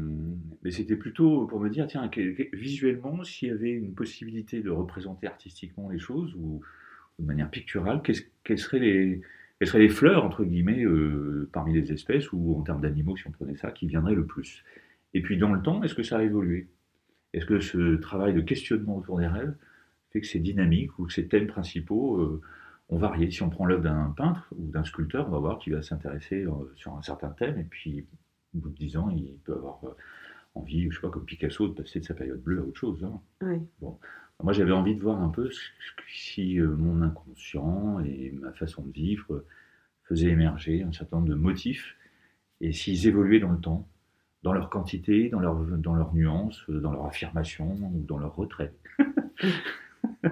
mais 0.62 0.72
c'était 0.72 0.98
plutôt 0.98 1.48
pour 1.48 1.62
me 1.62 1.70
dire, 1.70 1.88
tiens, 1.88 2.12
visuellement, 2.52 3.24
s'il 3.24 3.48
y 3.48 3.52
avait 3.52 3.72
une 3.72 3.94
possibilité 3.94 4.60
de 4.60 4.70
représenter 4.70 5.26
artistiquement 5.26 5.88
les 5.88 6.00
choses, 6.00 6.36
ou, 6.36 6.60
de 7.18 7.26
manière 7.26 7.50
picturale, 7.50 8.02
quelles 8.44 8.60
seraient 8.60 8.80
les, 8.80 9.22
seraient 9.64 9.80
les 9.80 9.88
fleurs, 9.88 10.26
entre 10.26 10.44
guillemets, 10.44 10.84
euh, 10.84 11.48
parmi 11.54 11.72
les 11.72 11.94
espèces, 11.94 12.34
ou 12.34 12.58
en 12.58 12.62
termes 12.64 12.82
d'animaux, 12.82 13.16
si 13.16 13.26
on 13.26 13.32
prenait 13.32 13.56
ça, 13.56 13.72
qui 13.72 13.88
viendraient 13.88 14.16
le 14.16 14.26
plus? 14.26 14.66
Et 15.14 15.22
puis 15.22 15.38
dans 15.38 15.54
le 15.54 15.62
temps, 15.62 15.82
est-ce 15.82 15.96
que 15.96 16.04
ça 16.04 16.18
a 16.18 16.24
évolué? 16.24 16.68
Est-ce 17.34 17.46
que 17.46 17.60
ce 17.60 17.96
travail 17.96 18.34
de 18.34 18.42
questionnement 18.42 18.98
autour 18.98 19.20
des 19.20 19.28
rêves 19.28 19.56
fait 20.12 20.22
que 20.22 20.28
ces 20.28 20.40
dynamiques 20.40 20.98
ou 21.00 21.06
que 21.06 21.14
ces 21.14 21.28
thèmes 21.28 21.48
principaux 21.48 22.20
euh, 22.20 22.42
ont 22.90 22.98
varié? 22.98 23.32
Si 23.32 23.42
on 23.44 23.50
prend 23.50 23.66
l'œuvre 23.66 23.84
d'un 23.84 24.14
peintre 24.16 24.48
ou 24.58 24.70
d'un 24.70 24.84
sculpteur, 24.84 25.28
on 25.28 25.32
va 25.32 25.40
voir 25.40 25.60
qu'il 25.60 25.74
va 25.74 25.82
s'intéresser 25.82 26.44
euh, 26.44 26.52
sur 26.76 26.96
un 26.96 27.02
certain 27.02 27.30
thème, 27.30 27.58
et 27.58 27.64
puis 27.64 28.06
au 28.56 28.60
bout 28.60 28.70
de 28.70 28.76
dix 28.76 28.98
ans, 28.98 29.10
il 29.10 29.38
peut 29.46 29.54
avoir 29.54 29.80
envie, 30.56 30.90
je 30.90 30.96
sais 30.96 31.02
pas, 31.02 31.10
comme 31.10 31.26
Picasso, 31.26 31.70
de 31.70 31.74
passer 31.74 32.00
de 32.02 32.06
sa 32.06 32.14
période 32.14 32.42
bleue 32.42 32.60
à 32.60 32.64
autre 32.64 32.80
chose. 32.80 33.04
Hein. 33.04 33.22
Bon. 33.80 33.98
Moi, 34.44 34.54
j'avais 34.54 34.72
envie 34.72 34.96
de 34.96 35.02
voir 35.02 35.22
un 35.22 35.30
peu 35.30 35.50
si 36.10 36.60
euh, 36.60 36.76
mon 36.76 37.02
inconscient 37.02 38.00
et 38.00 38.32
ma 38.32 38.52
façon 38.54 38.84
de 38.84 38.92
vivre 38.92 39.46
faisaient 40.04 40.30
émerger 40.30 40.84
un 40.84 40.92
certain 40.92 41.18
nombre 41.18 41.30
de 41.30 41.36
motifs 41.36 41.96
et 42.60 42.74
s'ils 42.74 43.08
évoluaient 43.08 43.40
dans 43.40 43.52
le 43.52 43.60
temps, 43.60 43.88
dans 44.44 44.54
leur 44.54 44.70
quantité, 44.70 45.30
dans 45.30 45.40
leur, 45.40 45.56
dans 45.56 45.94
leur 45.94 46.14
nuance, 46.14 46.64
dans 46.70 46.92
leur 46.92 47.06
affirmation 47.06 47.74
ou 47.94 48.04
dans 48.08 48.18
leur 48.18 48.36
retrait. 48.36 48.74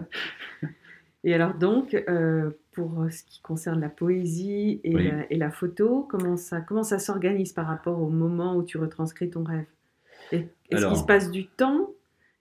et 1.24 1.34
alors 1.34 1.54
donc, 1.54 1.94
euh, 1.94 2.52
pour 2.72 3.06
ce 3.12 3.24
qui 3.24 3.42
concerne 3.42 3.80
la 3.80 3.90
poésie 3.90 4.82
et, 4.84 4.94
la, 4.94 5.32
et 5.32 5.38
la, 5.38 5.52
photo, 5.52 6.08
comment 6.10 6.38
ça, 6.38 6.62
comment 6.62 6.84
ça 6.84 6.98
s'organise 6.98 7.54
par 7.54 7.68
rapport 7.68 8.02
au 8.02 8.10
moment 8.10 8.56
où 8.56 8.64
tu 8.64 8.78
retranscris 8.78 9.30
ton 9.30 9.44
rêve? 9.44 9.66
Est-ce 10.32 10.88
qu'il 10.88 10.98
se 10.98 11.06
passe 11.06 11.32
du 11.32 11.48
temps? 11.48 11.92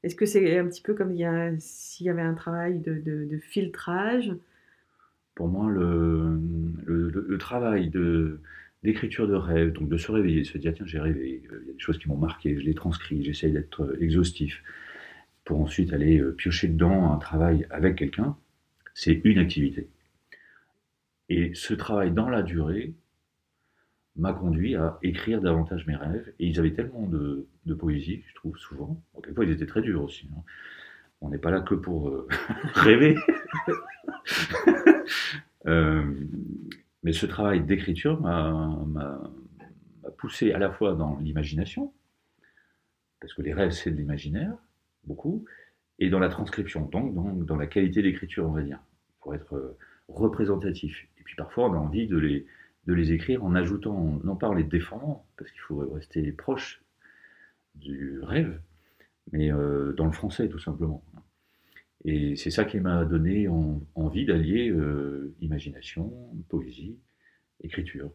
Est-ce 0.03 0.15
que 0.15 0.27
c'est 0.27 0.59
un 0.59 0.67
petit 0.67 0.83
peu 0.83 0.95
comme 0.95 1.15
s'il 1.59 2.07
y 2.07 2.11
avait 2.11 2.23
un 2.23 2.35
travail 2.35 2.79
de, 2.79 3.39
filtrage? 3.39 4.35
Pour 5.35 5.49
moi, 5.49 5.71
le, 5.71 6.41
le, 6.87 7.39
travail 7.39 7.91
de, 7.91 8.41
d'écriture 8.83 9.27
de 9.27 9.35
rêve, 9.35 9.73
donc 9.73 9.89
de 9.89 9.97
se 9.97 10.11
réveiller, 10.13 10.43
de 10.43 10.47
se 10.47 10.59
dire 10.59 10.73
tiens 10.75 10.87
j'ai 10.87 11.01
rêvé, 11.01 11.43
euh, 11.51 11.61
il 11.63 11.69
y 11.69 11.71
a 11.71 11.75
des 11.75 11.81
choses 11.81 11.99
qui 11.99 12.09
m'ont 12.09 12.17
marqué, 12.17 12.59
je 12.59 12.65
les 12.65 12.75
transcris, 12.75 13.25
j'essaye 13.25 13.53
d'être 13.53 13.83
euh, 13.83 14.03
exhaustif, 14.03 14.63
pour 15.45 15.61
ensuite 15.61 15.93
aller 15.93 16.19
euh, 16.19 16.33
piocher 16.33 16.69
dedans 16.69 17.13
un 17.13 17.19
travail 17.19 17.67
avec 17.71 17.97
quelqu'un, 17.97 18.37
c'est 18.95 19.21
une 19.25 19.39
activité. 19.39 19.89
Et 21.29 21.53
ce 21.55 21.75
travail 21.75 22.13
dans 22.13 22.29
la 22.29 22.43
durée, 22.43 22.95
m'a 24.17 24.33
conduit 24.33 24.75
à 24.75 24.99
écrire 25.03 25.41
davantage 25.41 25.87
mes 25.87 25.95
rêves. 25.95 26.33
Et 26.41 26.49
ils 26.49 26.59
avaient 26.59 26.73
tellement 26.73 27.07
de, 27.07 27.47
poésie, 27.79 28.25
je 28.27 28.35
trouve, 28.35 28.57
souvent. 28.57 29.01
Bon, 29.15 29.21
quelquefois, 29.21 29.45
ils 29.45 29.53
étaient 29.53 29.67
très 29.67 29.81
durs 29.81 30.03
aussi. 30.03 30.29
Hein. 30.37 30.43
On 31.21 31.29
n'est 31.29 31.39
pas 31.39 31.53
là 31.53 31.61
que 31.61 31.77
pour 31.77 32.27
rêver. 32.75 33.17
ce 37.12 37.27
travail 37.27 37.62
d'écriture 37.62 38.21
m'a 38.21 39.21
poussé 40.17 40.53
à 40.53 40.59
la 40.59 40.71
fois 40.71 40.95
dans 40.95 41.19
l'imagination, 41.19 41.93
parce 43.21 43.35
que 43.35 43.43
les 43.43 43.53
rêves, 43.53 43.71
c'est 43.71 43.91
de 43.91 43.97
l'imaginaire, 43.97 44.55
beaucoup, 45.05 45.45
et 45.99 46.11
dans 46.11 46.19
la 46.19 46.29
transcription, 46.29 46.87
donc, 46.87 47.45
dans 47.45 47.57
la 47.57 47.67
qualité 47.67 48.03
d'écriture, 48.03 48.47
on 48.47 48.53
va 48.53 48.62
dire, 48.62 48.81
pour 49.21 49.35
être 49.35 49.55
euh, 49.57 49.77
représentatif. 50.09 51.07
Et 51.19 51.23
puis 51.23 51.35
parfois, 51.35 51.69
on 51.69 51.75
a 51.75 51.77
envie 51.77 52.07
de 52.07 52.17
les, 52.17 53.12
écrire 53.12 53.45
en 53.45 53.55
ajoutant, 53.55 54.21
non 54.23 54.37
pas 54.37 54.49
en 54.49 54.55
les 54.55 54.65
défendant, 54.65 55.27
parce 55.37 55.50
qu'il 55.50 55.61
faut 55.61 55.79
rester 55.91 56.33
proche 56.33 56.83
du 57.75 58.21
rêve, 58.23 58.61
mais 59.33 59.53
euh, 59.53 59.93
dans 59.93 60.07
le 60.07 60.12
français 60.12 60.49
tout 60.49 60.59
simplement. 60.59 61.03
Et 62.05 62.37
c'est 62.37 62.50
ça 62.50 62.64
qui 62.64 62.78
m'a 62.78 63.05
donné 63.05 63.49
envie 63.95 64.25
d'allier 64.25 64.71
euh, 64.71 65.35
imagination, 65.40 66.12
poésie, 66.49 66.97
écriture. 67.62 68.11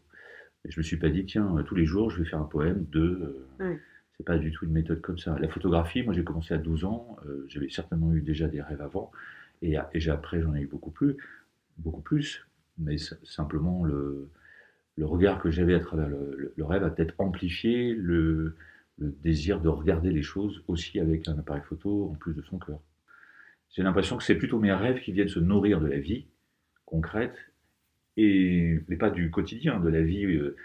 Et 0.66 0.72
je 0.72 0.80
me 0.80 0.84
suis 0.84 0.98
pas 0.98 1.10
dit, 1.10 1.26
tiens, 1.26 1.64
tous 1.68 1.76
les 1.76 1.86
jours 1.86 2.10
je 2.10 2.24
vais 2.24 2.30
faire 2.30 2.40
un 2.40 2.46
poème 2.46 2.86
de... 2.92 3.46
Euh, 3.60 3.76
c'est 4.18 4.26
pas 4.26 4.38
du 4.38 4.52
tout 4.52 4.66
une 4.66 4.72
méthode 4.72 5.02
comme 5.02 5.18
ça. 5.18 5.38
La 5.40 5.50
photographie, 5.50 6.04
moi 6.04 6.14
j'ai 6.14 6.24
commencé 6.24 6.54
à 6.54 6.60
12 6.60 6.86
ans, 6.86 7.18
j'avais 7.48 7.70
certainement 7.70 8.14
eu 8.14 8.22
déjà 8.22 8.48
des 8.48 8.62
rêves 8.62 8.82
avant, 8.82 9.12
et, 9.64 9.76
et 9.94 10.10
après 10.10 10.40
j'en 10.40 10.54
ai 10.54 10.62
eu 10.62 10.68
beaucoup 10.68 10.92
plus, 10.92 11.18
beaucoup 11.80 12.02
plus, 12.02 12.46
mais 12.78 12.98
simplement 13.24 13.84
le, 13.84 14.30
le 14.98 15.06
regard 15.06 15.42
que 15.42 15.50
j'avais 15.50 15.74
à 15.74 15.80
travers 15.80 16.08
le, 16.08 16.54
rêve 16.60 16.84
a 16.84 16.90
peut-être 16.90 17.16
amplifié 17.18 17.94
le, 17.94 18.56
désir 19.00 19.60
de 19.60 19.70
regarder 19.70 20.12
les 20.12 20.22
choses 20.22 20.64
aussi 20.68 21.00
avec 21.00 21.28
un 21.28 21.38
appareil 21.38 21.64
photo 21.64 22.10
en 22.12 22.14
plus 22.14 22.34
de 22.34 22.42
son 22.44 22.60
cœur. 22.60 22.80
J'ai 23.74 23.82
l'impression 23.82 24.18
que 24.18 24.24
c'est 24.24 24.36
plutôt 24.36 24.60
mes 24.60 24.72
rêves 24.72 25.02
qui 25.02 25.12
viennent 25.12 25.28
se 25.28 25.40
nourrir 25.40 25.82
de 25.82 25.88
la 25.88 25.98
vie 25.98 26.28
concrète 26.86 27.36
et 28.18 28.80
mais 28.88 28.98
pas 28.98 29.10
du 29.10 29.32
quotidien, 29.32 29.80
de 29.80 29.90
la 29.90 30.04
vie 30.04 30.26
euh, 30.26 30.56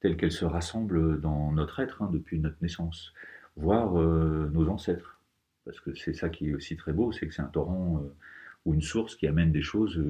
telle 0.00 0.16
qu'elle 0.16 0.32
se 0.32 0.46
rassemble 0.46 1.20
dans 1.20 1.52
notre 1.52 1.80
être 1.80 2.02
hein, 2.02 2.08
depuis 2.10 2.38
notre 2.38 2.56
naissance, 2.62 3.12
voire 3.56 4.00
euh, 4.00 4.50
nos 4.54 4.68
ancêtres. 4.70 5.20
Parce 5.66 5.80
que 5.80 5.94
c'est 5.94 6.14
ça 6.14 6.30
qui 6.30 6.48
est 6.48 6.54
aussi 6.54 6.76
très 6.76 6.92
beau, 6.92 7.12
c'est 7.12 7.26
que 7.26 7.34
c'est 7.34 7.42
un 7.42 7.46
torrent 7.46 8.00
euh, 8.02 8.14
ou 8.64 8.72
une 8.72 8.82
source 8.82 9.16
qui 9.16 9.26
amène 9.26 9.52
des 9.52 9.62
choses 9.62 10.02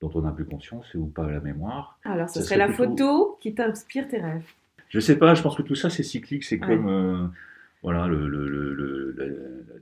dont 0.00 0.10
on 0.14 0.22
n'a 0.22 0.32
plus 0.32 0.46
conscience 0.46 0.92
ou 0.94 1.06
pas 1.06 1.30
la 1.30 1.40
mémoire. 1.40 2.00
Alors, 2.04 2.28
ce 2.28 2.42
serait, 2.42 2.56
la 2.56 2.72
photo 2.72 3.38
qui 3.40 3.54
t'inspire 3.54 4.08
tes 4.08 4.18
rêves 4.18 4.50
Je 4.88 4.98
sais 4.98 5.16
pas, 5.16 5.34
je 5.34 5.42
pense 5.42 5.56
que 5.56 5.62
tout 5.62 5.74
ça, 5.74 5.90
c'est 5.90 6.02
cyclique. 6.02 6.42
C'est 6.42 6.58
comme. 6.58 7.32
Euh, 7.78 7.82
voilà, 7.82 8.08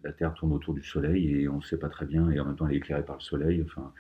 la, 0.02 0.12
Terre 0.12 0.34
tourne 0.34 0.52
autour 0.52 0.74
du 0.74 0.82
Soleil 0.82 1.42
et 1.42 1.48
on 1.48 1.58
ne 1.58 1.62
sait 1.62 1.78
pas 1.78 1.88
très 1.88 2.06
bien, 2.06 2.30
et 2.30 2.38
en 2.40 2.46
même 2.46 2.56
temps, 2.56 2.66
elle 2.66 2.74
est 2.74 2.78
éclairée 2.78 3.04
par 3.04 3.16
le 3.16 3.22
Soleil. 3.22 3.62
Enfin, 3.64 3.92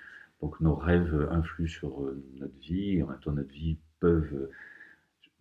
donc, 0.42 0.60
nos 0.60 0.74
rêves 0.74 1.28
influent 1.30 1.68
sur 1.68 2.02
euh, 2.02 2.22
notre 2.36 2.58
vie, 2.60 2.98
et 2.98 3.02
en 3.02 3.08
même 3.08 3.20
temps, 3.20 3.32
notre 3.32 3.52
vie 3.52 3.78
peuvent. 4.00 4.50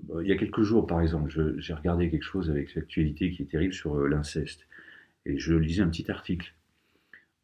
Euh, 0.09 0.21
il 0.21 0.27
y 0.27 0.31
a 0.31 0.37
quelques 0.37 0.61
jours, 0.61 0.87
par 0.87 1.01
exemple, 1.01 1.29
j'ai 1.57 1.73
regardé 1.73 2.09
quelque 2.09 2.23
chose 2.23 2.49
avec 2.49 2.75
l'actualité 2.75 3.31
qui 3.31 3.43
est 3.43 3.45
terrible 3.45 3.73
sur 3.73 4.07
l'inceste. 4.07 4.67
Et 5.25 5.37
je 5.37 5.53
lisais 5.55 5.81
un 5.81 5.89
petit 5.89 6.11
article. 6.11 6.53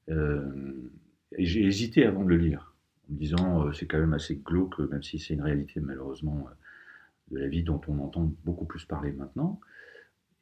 et 0.10 1.46
j'ai 1.46 1.66
hésité 1.66 2.06
avant 2.06 2.24
de 2.24 2.30
le 2.30 2.38
lire 2.38 2.72
en 3.12 3.14
me 3.14 3.20
disant 3.20 3.68
euh, 3.68 3.74
c'est 3.74 3.86
quand 3.86 4.00
même 4.00 4.14
assez 4.14 4.36
glauque, 4.36 4.80
même 4.80 5.04
si 5.04 5.20
c'est 5.20 5.34
une 5.34 5.42
réalité 5.42 5.80
malheureusement 5.80 6.48
euh, 6.48 7.36
de 7.36 7.40
la 7.40 7.48
vie 7.48 7.64
dont 7.64 7.82
on 7.88 8.00
entend 8.00 8.34
beaucoup 8.44 8.66
plus 8.66 8.86
parler 8.86 9.12
maintenant. 9.12 9.60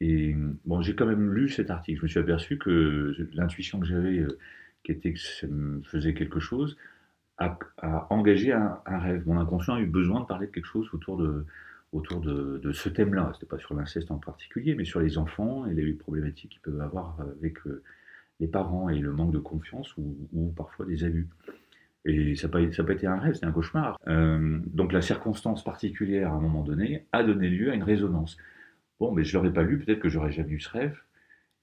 Et 0.00 0.34
bon, 0.64 0.80
j'ai 0.82 0.94
quand 0.94 1.06
même 1.06 1.32
lu 1.32 1.48
cet 1.48 1.70
article. 1.70 1.98
Je 1.98 2.04
me 2.04 2.08
suis 2.08 2.20
aperçu 2.20 2.58
que 2.58 3.14
l'intuition 3.34 3.80
que 3.80 3.86
j'avais, 3.86 4.18
euh, 4.18 4.38
qui 4.84 4.92
était 4.92 5.12
que 5.12 5.18
ça 5.18 5.46
me 5.46 5.82
faisait 5.82 6.14
quelque 6.14 6.40
chose, 6.40 6.76
a, 7.38 7.58
engagé 8.10 8.52
un, 8.52 8.80
rêve. 8.86 9.26
Mon 9.26 9.38
inconscient 9.38 9.74
a 9.74 9.80
eu 9.80 9.86
besoin 9.86 10.20
de 10.20 10.26
parler 10.26 10.46
de 10.46 10.52
quelque 10.52 10.66
chose 10.66 10.88
autour 10.92 11.16
de, 11.16 11.46
autour 11.92 12.20
de, 12.20 12.72
ce 12.72 12.88
thème-là. 12.88 13.30
Ce 13.32 13.38
n'était 13.38 13.46
pas 13.46 13.58
sur 13.58 13.74
l'inceste 13.74 14.10
en 14.10 14.18
particulier, 14.18 14.74
mais 14.74 14.84
sur 14.84 15.00
les 15.00 15.18
enfants 15.18 15.66
et 15.66 15.74
les 15.74 15.92
problématiques 15.92 16.50
qu'ils 16.50 16.60
peuvent 16.60 16.80
avoir 16.80 17.18
avec 17.20 17.58
les 18.40 18.48
parents 18.48 18.88
et 18.88 18.98
le 18.98 19.12
manque 19.12 19.32
de 19.32 19.38
confiance 19.38 19.94
ou, 19.96 20.52
parfois 20.56 20.86
des 20.86 21.04
abus. 21.04 21.28
Et 22.06 22.34
ça 22.34 22.48
n'a 22.48 22.52
pas, 22.52 22.60
été 22.62 23.06
un 23.06 23.18
rêve, 23.18 23.34
c'est 23.34 23.44
un 23.44 23.52
cauchemar. 23.52 23.98
Euh, 24.08 24.58
donc 24.66 24.92
la 24.92 25.02
circonstance 25.02 25.62
particulière 25.62 26.32
à 26.32 26.36
un 26.36 26.40
moment 26.40 26.62
donné 26.62 27.06
a 27.12 27.22
donné 27.22 27.48
lieu 27.48 27.70
à 27.70 27.74
une 27.74 27.82
résonance. 27.82 28.38
Bon, 29.00 29.12
mais 29.12 29.24
je 29.24 29.36
ne 29.36 29.42
l'aurais 29.42 29.54
pas 29.54 29.62
lu, 29.62 29.78
peut-être 29.78 29.98
que 29.98 30.10
j'aurais 30.10 30.30
jamais 30.30 30.52
eu 30.52 30.60
ce 30.60 30.68
rêve. 30.68 30.96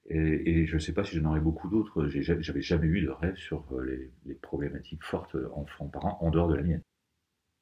Et, 0.09 0.65
je 0.65 0.75
ne 0.75 0.79
sais 0.79 0.93
pas 0.93 1.03
si 1.03 1.17
j'en 1.17 1.29
aurais 1.29 1.39
beaucoup 1.39 1.69
d'autres. 1.69 2.07
J'avais 2.07 2.61
jamais 2.61 2.87
eu 2.87 3.01
de 3.01 3.09
rêve 3.09 3.35
sur 3.35 3.65
euh, 3.73 4.09
les, 4.25 4.35
problématiques 4.35 5.03
fortes 5.03 5.35
enfants-parents 5.53 6.17
en 6.21 6.31
dehors 6.31 6.47
de 6.47 6.55
la 6.55 6.63
mienne. 6.63 6.81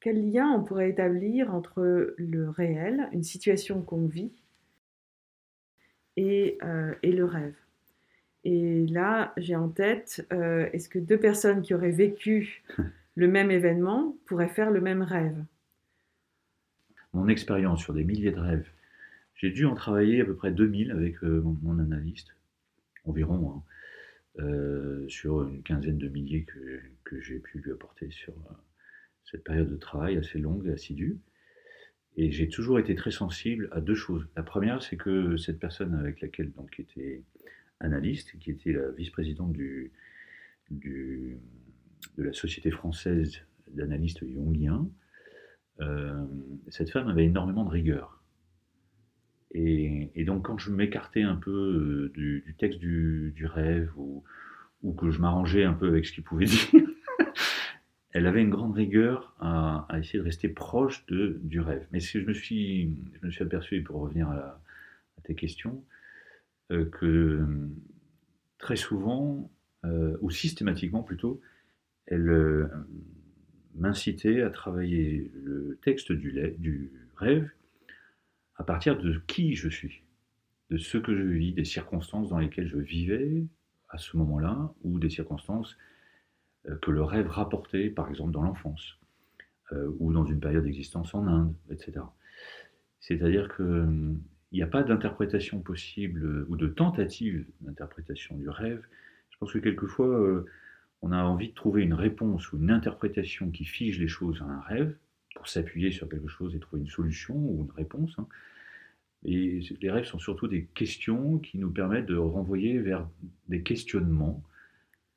Quel 0.00 0.30
lien 0.30 0.48
on 0.52 0.62
pourrait 0.62 0.90
établir 0.90 1.52
entre 1.52 2.14
le 2.16 2.48
réel, 2.48 3.08
une 3.12 3.24
situation 3.24 3.82
qu'on 3.82 4.06
vit, 4.06 4.32
et, 6.16 6.56
euh, 6.62 6.94
et 7.02 7.12
le 7.12 7.24
rêve? 7.24 7.56
Et 8.44 8.86
là, 8.86 9.32
j'ai 9.36 9.56
en 9.56 9.68
tête, 9.68 10.24
euh, 10.32 10.68
est-ce 10.72 10.88
que 10.88 11.00
deux 11.00 11.18
personnes 11.18 11.62
qui 11.62 11.74
auraient 11.74 11.90
vécu 11.90 12.62
le 13.16 13.26
même 13.26 13.50
événement 13.50 14.16
pourraient 14.24 14.48
faire 14.48 14.70
le 14.70 14.80
même 14.80 15.02
rêve? 15.02 15.36
Mon 17.12 17.26
expérience 17.26 17.82
sur 17.82 17.92
des 17.92 18.04
milliers 18.04 18.30
de 18.30 18.38
rêves, 18.38 18.70
j'ai 19.36 19.50
dû 19.50 19.64
en 19.66 19.74
travailler 19.74 20.20
à 20.20 20.24
peu 20.24 20.34
près 20.34 20.50
2000 20.50 20.90
avec 20.90 21.22
euh, 21.22 21.42
mon, 21.62 21.78
analyste, 21.78 22.36
environ, 23.04 23.52
hein, 23.52 23.62
euh, 24.42 25.08
sur 25.08 25.46
une 25.46 25.62
quinzaine 25.62 25.98
de 25.98 26.08
milliers 26.08 26.44
que, 27.04 27.20
j'ai 27.20 27.38
pu 27.38 27.58
lui 27.60 27.72
apporter 27.72 28.10
sur 28.10 28.34
cette 29.24 29.44
période 29.44 29.70
de 29.70 29.76
travail 29.76 30.16
assez 30.18 30.38
longue 30.38 30.66
et 30.66 30.72
assidue. 30.72 31.18
Et 32.16 32.30
j'ai 32.30 32.48
toujours 32.48 32.78
été 32.78 32.94
très 32.94 33.10
sensible 33.10 33.68
à 33.72 33.80
deux 33.80 33.94
choses. 33.94 34.26
La 34.36 34.42
première, 34.42 34.82
c'est 34.82 34.96
que 34.96 35.36
cette 35.36 35.58
personne 35.58 35.94
avec 35.94 36.20
laquelle 36.20 36.50
donc 36.52 36.80
était 36.80 37.22
analyste, 37.80 38.38
qui 38.38 38.50
était 38.50 38.72
la 38.72 38.90
vice-présidente 38.90 39.52
de 40.70 41.38
la 42.18 42.32
Société 42.32 42.70
française 42.70 43.40
d'analystes 43.68 44.26
jungiens, 44.26 44.88
euh, 45.80 46.26
cette 46.68 46.90
femme 46.90 47.08
avait 47.08 47.24
énormément 47.24 47.64
de 47.64 47.70
rigueur. 47.70 48.15
Et, 49.58 50.24
donc 50.24 50.44
quand 50.44 50.58
je 50.58 50.70
m'écartais 50.70 51.22
un 51.22 51.36
peu 51.36 51.50
euh, 51.50 52.12
du, 52.14 52.54
texte 52.58 52.78
du, 52.78 53.46
rêve 53.46 53.90
ou, 53.96 54.22
que 54.92 55.10
je 55.10 55.18
m'arrangeais 55.18 55.64
un 55.64 55.72
peu 55.72 55.88
avec 55.88 56.04
ce 56.04 56.12
qu'il 56.12 56.24
pouvait 56.24 56.44
dire, 56.72 56.86
elle 58.12 58.26
avait 58.26 58.42
une 58.42 58.50
grande 58.50 58.74
rigueur 58.74 59.34
à, 59.40 59.86
essayer 59.98 60.18
de 60.18 60.24
rester 60.24 60.48
proche 60.48 61.06
du 61.06 61.60
rêve. 61.60 61.86
Mais 61.90 62.00
je 62.00 62.18
me 62.18 62.34
suis, 62.34 62.96
je 63.20 63.26
me 63.26 63.30
suis 63.30 63.42
aperçu, 63.42 63.82
pour 63.82 64.00
revenir 64.00 64.28
à, 64.28 64.60
tes 65.24 65.34
questions, 65.34 65.82
euh, 66.70 66.84
que 66.84 67.44
très 68.58 68.76
souvent, 68.76 69.50
euh, 69.84 70.16
ou 70.20 70.30
systématiquement 70.30 71.02
plutôt, 71.02 71.40
elle 72.06 72.28
euh, 72.28 72.68
m'incitait 73.74 74.42
à 74.42 74.50
travailler 74.50 75.30
le 75.34 75.78
texte 75.82 76.12
du, 76.12 76.90
rêve 77.16 77.48
à 78.56 78.64
partir 78.64 78.98
de 78.98 79.18
qui 79.26 79.54
je 79.54 79.68
suis, 79.68 80.02
de 80.70 80.76
ce 80.76 80.98
que 80.98 81.16
je 81.16 81.22
vis, 81.22 81.52
des 81.52 81.64
circonstances 81.64 82.28
dans 82.28 82.38
lesquelles 82.38 82.68
je 82.68 82.78
vivais 82.78 83.44
à 83.88 83.98
ce 83.98 84.16
moment-là, 84.16 84.72
ou 84.82 84.98
des 84.98 85.10
circonstances 85.10 85.76
euh, 86.68 86.76
que 86.76 86.90
le 86.90 87.02
rêve 87.02 87.28
rapportait, 87.28 87.88
par 87.88 88.08
exemple 88.08 88.32
dans 88.32 88.42
l'enfance, 88.42 88.98
euh, 89.72 89.90
ou 89.98 90.12
dans 90.12 90.24
une 90.24 90.40
période 90.40 90.64
d'existence 90.64 91.14
en 91.14 91.26
Inde, 91.26 91.54
etc. 91.70 92.00
C'est-à-dire 93.00 93.54
qu'il 93.54 94.18
n'y 94.52 94.62
a 94.62 94.66
pas 94.66 94.82
d'interprétation 94.82 95.60
possible, 95.60 96.46
ou 96.48 96.56
de 96.56 96.66
tentative 96.66 97.46
d'interprétation 97.60 98.36
du 98.36 98.48
rêve. 98.48 98.84
Je 99.30 99.38
pense 99.38 99.52
que 99.52 99.58
quelquefois, 99.58 100.08
euh, 100.08 100.46
on 101.02 101.12
a 101.12 101.22
envie 101.22 101.50
de 101.50 101.54
trouver 101.54 101.82
une 101.82 101.94
réponse 101.94 102.52
ou 102.52 102.58
une 102.58 102.70
interprétation 102.70 103.50
qui 103.50 103.64
fige 103.64 104.00
les 104.00 104.08
choses 104.08 104.42
à 104.42 104.46
un 104.46 104.60
rêve, 104.60 104.96
pour 105.36 105.48
s'appuyer 105.48 105.92
sur 105.92 106.08
quelque 106.08 106.28
chose 106.28 106.56
et 106.56 106.58
trouver 106.58 106.82
une 106.82 106.88
solution 106.88 107.36
ou 107.36 107.64
une 107.64 107.76
réponse. 107.76 108.14
Hein. 108.18 108.26
Et 109.24 109.60
les 109.80 109.90
rêves 109.90 110.04
sont 110.04 110.18
surtout 110.18 110.48
des 110.48 110.64
questions 110.74 111.38
qui 111.38 111.58
nous 111.58 111.70
permettent 111.70 112.06
de 112.06 112.16
renvoyer 112.16 112.78
vers 112.78 113.08
des 113.48 113.62
questionnements 113.62 114.42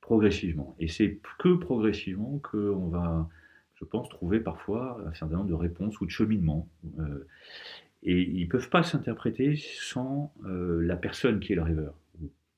progressivement. 0.01 0.75
Et 0.79 0.87
c'est 0.87 1.19
que 1.39 1.55
progressivement 1.55 2.39
qu'on 2.39 2.87
va, 2.87 3.29
je 3.75 3.85
pense, 3.85 4.09
trouver 4.09 4.39
parfois 4.39 5.01
un 5.07 5.13
certain 5.13 5.37
nombre 5.37 5.49
de 5.49 5.53
réponses 5.53 5.99
ou 6.01 6.05
de 6.05 6.11
cheminements. 6.11 6.67
Euh, 6.99 7.27
et 8.03 8.21
ils 8.21 8.45
ne 8.45 8.49
peuvent 8.49 8.69
pas 8.69 8.83
s'interpréter 8.83 9.55
sans 9.57 10.33
euh, 10.45 10.81
la 10.81 10.95
personne 10.95 11.39
qui 11.39 11.53
est 11.53 11.55
le 11.55 11.63
rêveur 11.63 11.93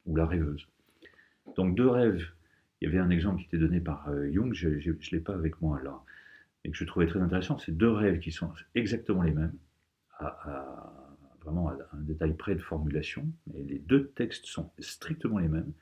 ou, 0.06 0.16
la 0.16 0.26
rêveuse. 0.26 0.68
Donc 1.58 1.76
deux 1.76 1.88
rêves 1.88 2.26
il 2.82 2.86
y 2.86 2.88
avait 2.88 3.00
un 3.00 3.12
exemple 3.12 3.42
qui 3.42 3.46
était 3.46 3.60
donné 3.60 3.80
par 3.80 4.10
euh, 4.10 4.32
Jung, 4.32 4.54
je 4.54 4.68
ne 4.70 4.94
l'ai 5.12 5.20
pas 5.20 5.34
avec 5.34 5.62
moi 5.62 5.80
là, 5.84 6.02
et 6.64 6.72
que 6.72 6.78
je 6.78 6.86
trouvais 6.86 7.08
très 7.08 7.20
intéressant. 7.20 7.58
C'est 7.58 7.76
deux 7.76 7.92
rêves 7.92 8.20
qui 8.20 8.32
sont 8.32 8.52
exactement 8.76 9.24
les 9.24 9.34
mêmes, 9.34 9.58
à, 10.20 10.92
vraiment 11.42 11.70
à 11.70 11.78
un 11.94 12.02
détail 12.02 12.36
près 12.36 12.56
de 12.56 12.62
formulation, 12.62 13.28
mais 13.48 13.64
les 13.64 13.80
deux 13.80 14.10
textes 14.10 14.46
sont 14.46 14.72
strictement 14.80 15.40
les 15.40 15.50
mêmes. 15.50 15.74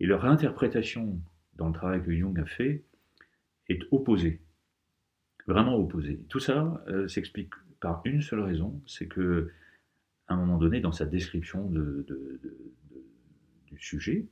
Et 0.00 0.06
leur 0.06 0.24
interprétation 0.24 1.20
dans 1.54 1.68
le 1.68 1.74
travail 1.74 2.02
que 2.02 2.12
Jung 2.12 2.38
a 2.38 2.46
fait 2.46 2.84
est 3.68 3.82
opposée, 3.90 4.40
vraiment 5.46 5.76
opposée. 5.76 6.20
Tout 6.28 6.40
ça 6.40 6.82
euh, 6.88 7.06
s'explique 7.06 7.52
par 7.80 8.02
une 8.04 8.22
seule 8.22 8.40
raison, 8.40 8.82
c'est 8.86 9.06
que 9.06 9.50
à 10.26 10.34
un 10.34 10.36
moment 10.36 10.58
donné, 10.58 10.80
dans 10.80 10.92
sa 10.92 11.06
description 11.06 11.68
de, 11.68 12.04
de, 12.06 12.40
de, 12.42 12.56
du 13.66 13.78
sujet, 13.80 14.26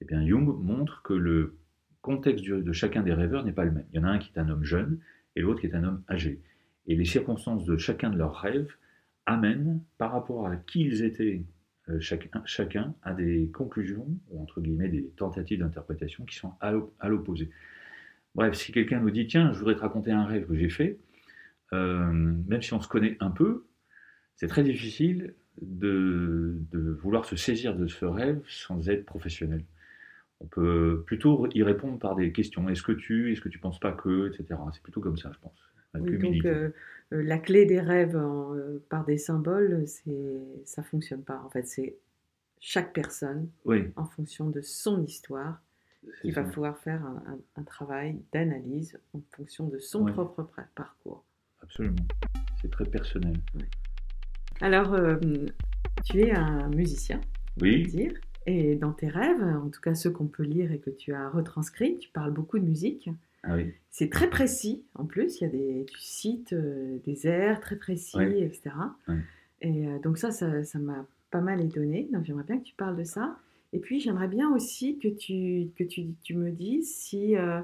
eh 0.00 0.04
bien, 0.04 0.26
Jung 0.26 0.46
montre 0.62 1.02
que 1.02 1.14
le 1.14 1.56
contexte 2.02 2.44
de 2.44 2.72
chacun 2.72 3.02
des 3.02 3.14
rêveurs 3.14 3.44
n'est 3.44 3.52
pas 3.52 3.64
le 3.64 3.70
même. 3.70 3.86
Il 3.92 3.96
y 3.96 3.98
en 4.00 4.04
a 4.04 4.08
un 4.08 4.18
qui 4.18 4.30
est 4.34 4.38
un 4.38 4.48
homme 4.48 4.64
jeune 4.64 4.98
et 5.36 5.40
l'autre 5.40 5.60
qui 5.60 5.66
est 5.66 5.74
un 5.74 5.84
homme 5.84 6.02
âgé. 6.10 6.40
Et 6.86 6.96
les 6.96 7.04
circonstances 7.04 7.64
de 7.64 7.76
chacun 7.76 8.10
de 8.10 8.18
leurs 8.18 8.34
rêves 8.34 8.72
amènent, 9.24 9.80
par 9.98 10.12
rapport 10.12 10.46
à 10.48 10.56
qui 10.56 10.80
ils 10.80 11.04
étaient 11.04 11.44
euh, 11.88 12.00
chacun, 12.44 12.94
à 13.02 13.14
des 13.14 13.50
conclusions, 13.52 14.08
ou 14.30 14.42
entre 14.42 14.60
guillemets 14.60 14.88
des 14.88 15.04
tentatives 15.16 15.60
d'interprétation 15.60 16.24
qui 16.24 16.36
sont 16.36 16.52
à 16.60 17.08
l'opposé. 17.08 17.50
Bref, 18.34 18.54
si 18.54 18.72
quelqu'un 18.72 19.00
nous 19.00 19.10
dit, 19.10 19.26
tiens, 19.26 19.52
je 19.52 19.58
voudrais 19.58 19.74
te 19.74 19.80
raconter 19.80 20.10
un 20.10 20.24
rêve 20.24 20.46
que 20.46 20.56
j'ai 20.56 20.70
fait, 20.70 20.98
euh, 21.72 22.06
même 22.12 22.62
si 22.62 22.72
on 22.72 22.80
se 22.80 22.88
connaît 22.88 23.16
un 23.20 23.30
peu, 23.30 23.66
c'est 24.36 24.46
très 24.46 24.62
difficile 24.62 25.34
de, 25.60 26.58
vouloir 27.02 27.24
se 27.24 27.36
saisir 27.36 27.76
de 27.76 27.86
ce 27.86 28.04
rêve 28.04 28.40
sans 28.48 28.88
être 28.88 29.04
professionnel 29.04 29.64
on 30.42 30.46
peut 30.46 31.02
plutôt 31.06 31.46
y 31.54 31.62
répondre 31.62 31.98
par 31.98 32.16
des 32.16 32.32
questions. 32.32 32.68
Est-ce 32.68 32.82
que 32.82 32.92
tu, 32.92 33.32
est-ce 33.32 33.40
que 33.40 33.48
tu 33.48 33.58
penses 33.58 33.78
pas 33.80 33.92
que, 33.92 34.28
etc. 34.28 34.58
C'est 34.72 34.82
plutôt 34.82 35.00
comme 35.00 35.16
ça, 35.16 35.30
je 35.32 35.38
pense. 35.38 35.58
Oui, 35.94 36.18
donc 36.18 36.44
euh, 36.46 36.70
euh, 37.12 37.22
la 37.22 37.38
clé 37.38 37.66
des 37.66 37.80
rêves 37.80 38.16
en, 38.16 38.54
euh, 38.54 38.82
par 38.88 39.04
des 39.04 39.18
symboles, 39.18 39.84
c'est 39.86 40.40
ça 40.64 40.82
fonctionne 40.82 41.22
pas. 41.22 41.40
En 41.44 41.50
fait, 41.50 41.66
c'est 41.66 41.96
chaque 42.60 42.92
personne, 42.92 43.50
oui. 43.66 43.92
en 43.96 44.06
fonction 44.06 44.48
de 44.48 44.62
son 44.62 45.02
histoire, 45.04 45.62
qui 46.20 46.30
va 46.32 46.42
pouvoir 46.42 46.78
faire 46.78 47.04
un, 47.04 47.22
un, 47.28 47.38
un 47.60 47.62
travail 47.62 48.20
d'analyse 48.32 48.98
en 49.12 49.20
fonction 49.36 49.68
de 49.68 49.78
son 49.78 50.04
propre 50.06 50.48
parcours. 50.74 51.24
Absolument. 51.62 52.06
C'est 52.60 52.70
très 52.70 52.86
personnel. 52.86 53.36
Alors, 54.60 54.94
euh, 54.94 55.18
tu 56.04 56.20
es 56.20 56.32
un 56.32 56.68
musicien, 56.70 57.20
on 57.58 57.62
Oui. 57.62 57.82
peut 57.84 57.90
dire, 57.90 58.12
et 58.46 58.74
dans 58.76 58.92
tes 58.92 59.08
rêves, 59.08 59.42
en 59.42 59.68
tout 59.68 59.80
cas 59.80 59.94
ceux 59.94 60.10
qu'on 60.10 60.26
peut 60.26 60.42
lire 60.42 60.72
et 60.72 60.78
que 60.78 60.90
tu 60.90 61.12
as 61.12 61.28
retranscrits, 61.28 61.98
tu 61.98 62.08
parles 62.10 62.32
beaucoup 62.32 62.58
de 62.58 62.64
musique. 62.64 63.08
Ah 63.44 63.54
oui. 63.56 63.72
C'est 63.90 64.08
très 64.10 64.30
précis, 64.30 64.84
en 64.94 65.04
plus, 65.04 65.40
il 65.40 65.44
y 65.44 65.46
a 65.46 65.50
des, 65.50 65.86
tu 65.88 65.98
cites 65.98 66.52
euh, 66.52 66.98
des 67.04 67.26
airs 67.26 67.60
très 67.60 67.76
précis, 67.76 68.18
etc. 68.20 68.70
Et 69.60 69.86
euh, 69.86 69.98
donc 69.98 70.18
ça, 70.18 70.30
ça 70.30 70.62
ça 70.64 70.78
m'a 70.78 71.06
pas 71.30 71.40
mal 71.40 71.60
étonné. 71.60 72.08
Donc 72.12 72.24
j'aimerais 72.24 72.44
bien 72.44 72.58
que 72.58 72.64
tu 72.64 72.74
parles 72.74 72.96
de 72.96 73.04
ça. 73.04 73.36
Et 73.72 73.78
puis 73.78 74.00
j'aimerais 74.00 74.28
bien 74.28 74.52
aussi 74.54 74.98
que 74.98 75.08
tu, 75.08 75.68
que 75.76 75.84
tu, 75.84 76.06
tu 76.22 76.34
me 76.36 76.50
dises 76.50 76.94
si, 76.94 77.36
euh, 77.36 77.60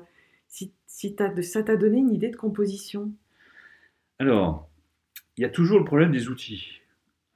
si, 0.48 0.72
si 0.86 1.14
de- 1.14 1.42
ça 1.42 1.62
t'a 1.62 1.76
donné 1.76 1.98
une 1.98 2.12
idée 2.14 2.30
de 2.30 2.36
composition. 2.36 3.12
Alors, 4.18 4.68
il 5.36 5.42
y 5.42 5.44
a 5.44 5.50
toujours 5.50 5.78
le 5.78 5.84
problème 5.84 6.10
des 6.10 6.28
outils. 6.28 6.80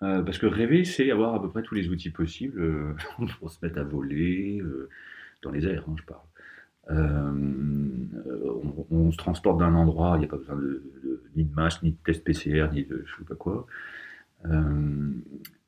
Euh, 0.03 0.23
parce 0.23 0.39
que 0.39 0.47
rêver, 0.47 0.85
c'est 0.85 1.11
avoir 1.11 1.35
à 1.35 1.41
peu 1.41 1.49
près 1.49 1.63
tous 1.63 1.75
les 1.75 1.89
outils 1.89 2.11
possibles 2.11 2.61
euh, 2.61 2.95
pour 3.39 3.51
se 3.51 3.59
mettre 3.65 3.79
à 3.79 3.85
voler, 3.85 4.61
euh, 4.61 4.89
dans 5.43 5.51
les 5.51 5.67
airs, 5.67 5.85
hein, 5.89 5.95
je 5.97 6.05
parle. 6.05 6.21
Euh, 6.91 7.33
on, 8.91 9.13
se 9.13 9.17
transporte 9.17 9.61
d'un 9.61 9.75
endroit, 9.75 10.15
il 10.17 10.21
n'y 10.21 10.25
a 10.25 10.29
pas 10.29 10.37
besoin 10.37 10.57
de, 10.57 10.83
ni 11.37 11.45
de 11.45 11.55
masque, 11.55 11.83
ni 11.83 11.93
de 11.93 11.97
test 12.05 12.25
PCR, 12.25 12.73
ni 12.73 12.85
de 12.85 13.05
je 13.07 13.17
sais 13.19 13.25
pas 13.25 13.37
quoi. 13.37 13.67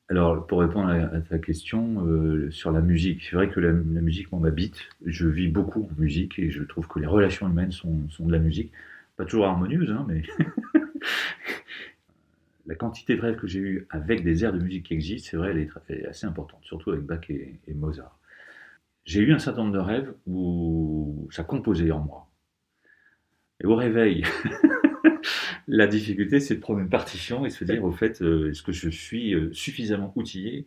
Alors, 0.09 0.45
pour 0.45 0.59
répondre 0.59 0.89
à, 0.89 1.21
ta 1.21 1.39
question 1.39 2.05
sur 2.51 2.71
la 2.71 2.81
musique, 2.81 3.23
c'est 3.23 3.37
vrai 3.37 3.49
que 3.49 3.61
la, 3.61 3.71
musique, 3.71 4.29
m'habite. 4.33 4.77
Je 5.05 5.27
vis 5.27 5.47
beaucoup 5.47 5.89
en 5.89 5.99
musique 5.99 6.37
et 6.37 6.51
je 6.51 6.63
trouve 6.63 6.87
que 6.87 6.99
les 6.99 7.07
relations 7.07 7.47
humaines 7.49 7.71
sont, 7.71 8.09
sont 8.09 8.27
de 8.27 8.33
la 8.33 8.39
musique. 8.39 8.71
Pas 9.15 9.23
toujours 9.23 9.45
harmonieuses, 9.45 9.91
hein, 9.91 10.05
mais 10.09 10.23
la 12.65 12.75
quantité 12.75 13.15
de 13.15 13.21
rêves 13.21 13.37
que 13.37 13.47
j'ai 13.47 13.59
eu 13.59 13.87
avec 13.89 14.23
des 14.23 14.43
airs 14.43 14.53
de 14.53 14.59
musique 14.59 14.87
qui 14.87 14.93
existent, 14.93 15.29
c'est 15.31 15.37
vrai, 15.37 15.51
elle 15.51 15.69
est, 15.99 16.05
assez 16.05 16.25
importante, 16.25 16.63
surtout 16.63 16.91
avec 16.91 17.03
Bach 17.03 17.29
et, 17.29 17.59
et 17.67 17.73
Mozart. 17.73 18.19
J'ai 19.05 19.21
eu 19.21 19.33
un 19.33 19.39
certain 19.39 19.61
nombre 19.61 19.73
de 19.73 19.79
rêves 19.79 20.13
où 20.25 21.27
ça 21.31 21.43
composait 21.43 21.91
en 21.91 21.99
moi. 21.99 22.27
Et 23.61 23.67
au 23.67 23.75
réveil, 23.75 24.23
la 25.67 25.87
difficulté, 25.87 26.39
c'est 26.39 26.55
de 26.55 26.59
prendre 26.59 26.79
une 26.79 26.89
partition 26.89 27.45
et 27.45 27.49
se 27.49 27.63
dire, 27.63 27.83
au 27.83 27.91
fait, 27.91 28.21
euh, 28.21 28.49
est-ce 28.49 28.63
que 28.63 28.71
je 28.71 28.89
suis 28.89 29.33
euh, 29.33 29.53
suffisamment 29.53 30.11
outillé 30.15 30.65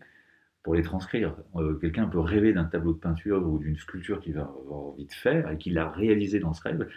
pour 0.62 0.74
les 0.74 0.82
transcrire? 0.82 1.36
Euh, 1.56 1.74
Quelqu'un 1.74 2.06
peut 2.06 2.20
rêver 2.20 2.52
d'un 2.52 2.64
tableau 2.64 2.92
de 2.92 2.98
peinture 2.98 3.46
ou 3.46 3.58
d'une 3.58 3.76
sculpture 3.76 4.20
qu'il 4.20 4.34
va 4.34 4.42
avoir 4.42 4.80
envie 4.80 5.06
de 5.06 5.12
faire 5.12 5.50
et 5.50 5.58
qu'il 5.58 5.76
a 5.78 5.88
réalisé 5.88 6.38
dans 6.38 6.52
ce 6.52 6.62
rêve. 6.62 6.88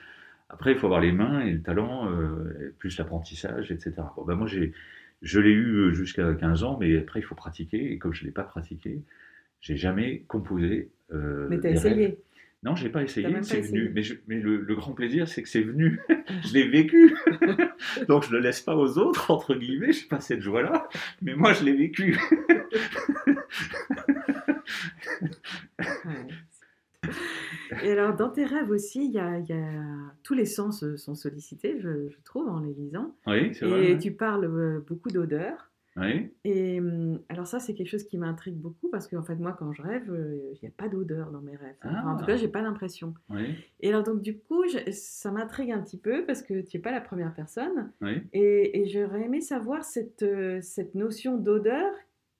Après, 0.53 0.73
il 0.73 0.77
faut 0.77 0.87
avoir 0.87 0.99
les 1.01 1.11
mains 1.13 1.41
et 1.41 1.51
le 1.51 1.61
talent, 1.61 2.09
euh, 2.11 2.73
plus 2.77 2.97
l'apprentissage, 2.97 3.71
etc. 3.71 3.93
Bon, 4.17 4.25
ben 4.25 4.35
moi, 4.35 4.47
j'ai, 4.47 4.73
je 5.21 5.39
l'ai 5.39 5.51
eu 5.51 5.75
euh, 5.75 5.93
jusqu'à 5.93 6.33
15 6.33 6.63
ans, 6.63 6.77
mais 6.79 6.97
après, 6.97 7.19
il 7.19 7.23
faut 7.23 7.35
pratiquer. 7.35 7.91
Et 7.93 7.97
comme 7.97 8.13
je 8.13 8.23
ne 8.23 8.27
l'ai 8.27 8.33
pas 8.33 8.43
pratiqué, 8.43 9.01
j'ai 9.61 9.77
jamais 9.77 10.23
composé. 10.27 10.89
Euh, 11.13 11.47
Mais 11.49 11.57
t'as 11.59 11.71
des 11.71 11.77
rêves. 11.79 11.91
essayé. 11.93 12.17
Non, 12.63 12.75
j'ai 12.75 12.89
pas 12.89 13.01
essayé, 13.01 13.27
c'est 13.41 13.61
pas 13.61 13.67
venu. 13.67 13.91
Mais, 13.95 14.03
je- 14.03 14.13
mais 14.27 14.39
le, 14.39 14.57
le 14.61 14.75
grand 14.75 14.91
plaisir, 14.93 15.27
c'est 15.27 15.41
que 15.41 15.49
c'est 15.49 15.63
venu. 15.63 15.99
je 16.45 16.53
l'ai 16.53 16.67
vécu. 16.67 17.15
Donc 18.07 18.23
je 18.23 18.31
le 18.31 18.39
laisse 18.39 18.61
pas 18.61 18.75
aux 18.75 18.99
autres, 18.99 19.31
entre 19.31 19.55
guillemets. 19.55 19.93
Je 19.93 20.07
pas 20.07 20.19
cette 20.19 20.41
joie-là, 20.41 20.87
mais 21.23 21.33
moi 21.33 21.53
je 21.53 21.63
l'ai 21.63 21.73
vécu. 21.75 22.19
Et 27.83 27.91
alors, 27.91 28.15
dans 28.15 28.29
tes 28.29 28.45
rêves 28.45 28.69
aussi, 28.69 29.05
il 29.05 29.11
y 29.11 29.19
a, 29.19 29.39
il 29.39 29.45
y 29.47 29.53
a- 29.53 30.13
tous 30.23 30.33
les 30.33 30.45
sens 30.45 30.83
euh, 30.83 30.97
sont 30.97 31.15
sollicités, 31.15 31.79
je, 31.79 32.09
je 32.09 32.17
trouve, 32.23 32.47
en 32.49 32.59
les 32.59 32.73
lisant. 32.73 33.15
oui, 33.27 33.53
c'est 33.55 33.65
Et 33.65 33.69
vrai. 33.69 33.91
ouais. 33.93 33.97
tu 33.97 34.11
parles 34.11 34.45
euh, 34.45 34.79
beaucoup 34.85 35.09
d'odeurs. 35.09 35.69
Oui. 35.97 36.31
Et 36.45 36.79
hum, 36.79 37.19
alors 37.27 37.47
ça, 37.47 37.59
c'est 37.59 37.73
quelque 37.73 37.89
chose 37.89 38.03
qui 38.05 38.17
m'intrigue 38.17 38.55
beaucoup 38.55 38.89
parce 38.89 39.07
qu'en 39.09 39.23
fait, 39.23 39.35
moi, 39.35 39.53
quand 39.57 39.73
je 39.73 39.81
rêve, 39.81 40.09
euh, 40.09 40.37
il 40.53 40.59
n'y 40.63 40.67
a 40.69 40.71
pas 40.75 40.87
d'odeur 40.87 41.31
dans 41.31 41.41
mes 41.41 41.55
rêves. 41.57 41.75
Enfin, 41.83 42.07
en 42.09 42.15
tout 42.15 42.23
Ah. 42.23 42.27
cas, 42.27 42.35
j'ai 42.37 42.47
pas 42.47 42.61
l'impression. 42.61 43.13
Oui. 43.29 43.55
Et 43.81 43.89
alors 43.89 44.03
donc 44.03 44.21
du 44.21 44.37
coup, 44.37 44.63
je- 44.69 44.89
ça 44.91 45.31
m'intrigue 45.31 45.71
un 45.71 45.81
petit 45.81 45.97
peu 45.97 46.25
parce 46.25 46.41
que 46.43 46.61
tu 46.61 46.77
n'es 46.77 46.81
pas 46.81 46.91
la 46.91 47.01
première 47.01 47.33
personne. 47.33 47.91
Oui. 48.01 48.21
Et, 48.31 48.81
et 48.81 48.87
j'aurais 48.87 49.23
aimé 49.23 49.41
savoir 49.41 49.83
cette, 49.83 50.25
cette 50.61 50.95
notion 50.95 51.37
d'odeur. 51.37 51.91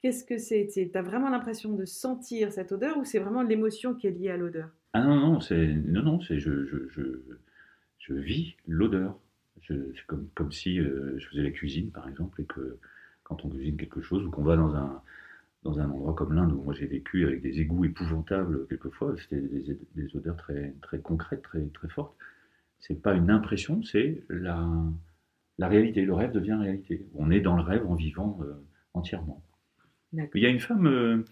Qu'est-ce 0.01 0.23
que 0.23 0.37
c'est? 0.37 0.67
Tu 0.71 0.89
as 0.97 1.01
vraiment 1.01 1.29
l'impression 1.29 1.73
de 1.73 1.85
sentir 1.85 2.51
cette 2.51 2.71
odeur 2.71 2.97
ou 2.97 3.05
c'est 3.05 3.19
vraiment 3.19 3.43
l'émotion 3.43 3.93
qui 3.93 4.07
est 4.07 4.11
liée 4.11 4.31
à 4.31 4.37
l'odeur? 4.37 4.69
Ah 4.93 5.03
non, 5.03 5.15
non, 5.15 5.39
c'est 5.39 5.67
non, 5.67 6.01
non, 6.01 6.21
c'est 6.21 6.39
je, 6.39 6.65
je, 6.65 7.19
je, 7.99 8.13
vis 8.13 8.55
l'odeur. 8.67 9.19
C'est 9.67 9.75
comme, 10.07 10.27
comme 10.33 10.51
si 10.51 10.79
euh, 10.79 11.17
je 11.19 11.27
faisais 11.27 11.43
la 11.43 11.51
cuisine, 11.51 11.91
par 11.91 12.09
exemple, 12.09 12.41
et 12.41 12.45
que 12.45 12.79
quand 13.23 13.45
on 13.45 13.49
cuisine 13.49 13.77
quelque 13.77 14.01
chose 14.01 14.25
ou 14.25 14.31
qu'on 14.31 14.43
va 14.43 14.55
dans 14.57 14.75
un, 14.75 15.01
dans 15.63 15.79
un 15.79 15.89
endroit 15.89 16.15
comme 16.15 16.33
l'Inde 16.33 16.51
où 16.51 16.63
moi 16.63 16.73
j'ai 16.73 16.87
vécu 16.87 17.25
avec 17.25 17.41
des 17.41 17.61
égouts 17.61 17.85
épouvantables 17.85 18.67
quelquefois, 18.67 19.15
c'était 19.17 19.39
des, 19.39 19.77
des 19.95 20.15
odeurs 20.15 20.35
très, 20.35 20.73
très 20.81 20.99
concrètes, 20.99 21.43
très, 21.43 21.63
très 21.67 21.89
fortes. 21.89 22.17
C'est 22.79 22.99
pas 22.99 23.13
une 23.13 23.29
impression, 23.29 23.83
c'est 23.83 24.23
la, 24.29 24.67
la 25.59 25.67
réalité. 25.67 26.03
Le 26.03 26.15
rêve 26.15 26.31
devient 26.31 26.57
réalité. 26.59 27.07
On 27.13 27.29
est 27.29 27.39
dans 27.41 27.55
le 27.55 27.61
rêve 27.61 27.85
en 27.87 27.93
vivant 27.93 28.39
euh, 28.41 28.65
entièrement. 28.95 29.43
Il 30.13 30.41
y 30.41 30.45
a 30.45 30.49
une 30.49 30.59
femme, 30.59 30.87
euh, 30.87 31.23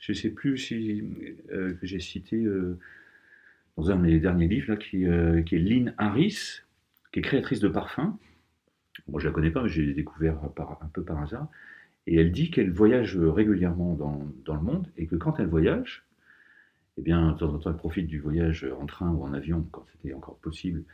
je 0.00 0.12
ne 0.12 0.16
sais 0.16 0.30
plus 0.30 0.58
si 0.58 1.02
euh, 1.50 1.74
que 1.74 1.86
j'ai 1.86 2.00
cité 2.00 2.44
euh, 2.44 2.78
dans 3.76 3.90
un 3.90 3.96
de 3.96 4.02
mes 4.02 4.20
derniers 4.20 4.48
livres, 4.48 4.72
là, 4.72 4.76
qui, 4.76 5.06
euh, 5.06 5.42
qui 5.42 5.56
est 5.56 5.58
Lynn 5.58 5.94
Harris, 5.96 6.60
qui 7.12 7.20
est 7.20 7.22
créatrice 7.22 7.60
de 7.60 7.68
parfums. 7.68 8.16
Bon, 9.08 9.18
je 9.18 9.26
la 9.26 9.32
connais 9.32 9.50
pas, 9.50 9.62
mais 9.62 9.68
j'ai 9.68 9.94
découvert 9.94 10.38
un 10.44 10.88
peu 10.88 11.02
par 11.02 11.22
hasard. 11.22 11.48
Et 12.06 12.16
elle 12.16 12.30
dit 12.30 12.50
qu'elle 12.50 12.70
voyage 12.70 13.16
régulièrement 13.16 13.94
dans, 13.94 14.30
dans 14.44 14.54
le 14.54 14.62
monde 14.62 14.86
et 14.96 15.06
que 15.06 15.16
quand 15.16 15.38
elle 15.40 15.48
voyage, 15.48 16.04
eh 16.98 17.02
bien, 17.02 17.32
de 17.32 17.38
temps 17.38 17.54
en 17.54 17.58
temps, 17.58 17.70
elle 17.70 17.76
profite 17.76 18.06
du 18.06 18.20
voyage 18.20 18.66
en 18.78 18.86
train 18.86 19.10
ou 19.10 19.22
en 19.22 19.32
avion, 19.32 19.66
quand 19.70 19.84
c'était 19.92 20.14
encore 20.14 20.38
possible, 20.38 20.84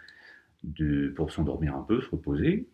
pour 1.17 1.33
s'endormir 1.33 1.75
un 1.77 1.83
peu, 1.83 2.01
se 2.01 2.09
reposer, 2.11 2.69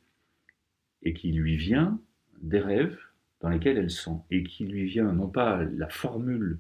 et 1.03 1.15
qu'il 1.15 1.39
lui 1.39 1.57
vient 1.57 2.01
des 2.41 2.61
rêves 2.61 2.99
dans 3.41 3.49
lesquels 3.49 3.79
elle 3.79 3.91
sent, 3.91 4.17
et 4.31 4.43
qui 4.43 4.67
lui 4.67 4.85
vient 4.85 5.13
non 5.13 5.29
pas 5.29 5.63
la 5.65 5.89
formule 5.89 6.59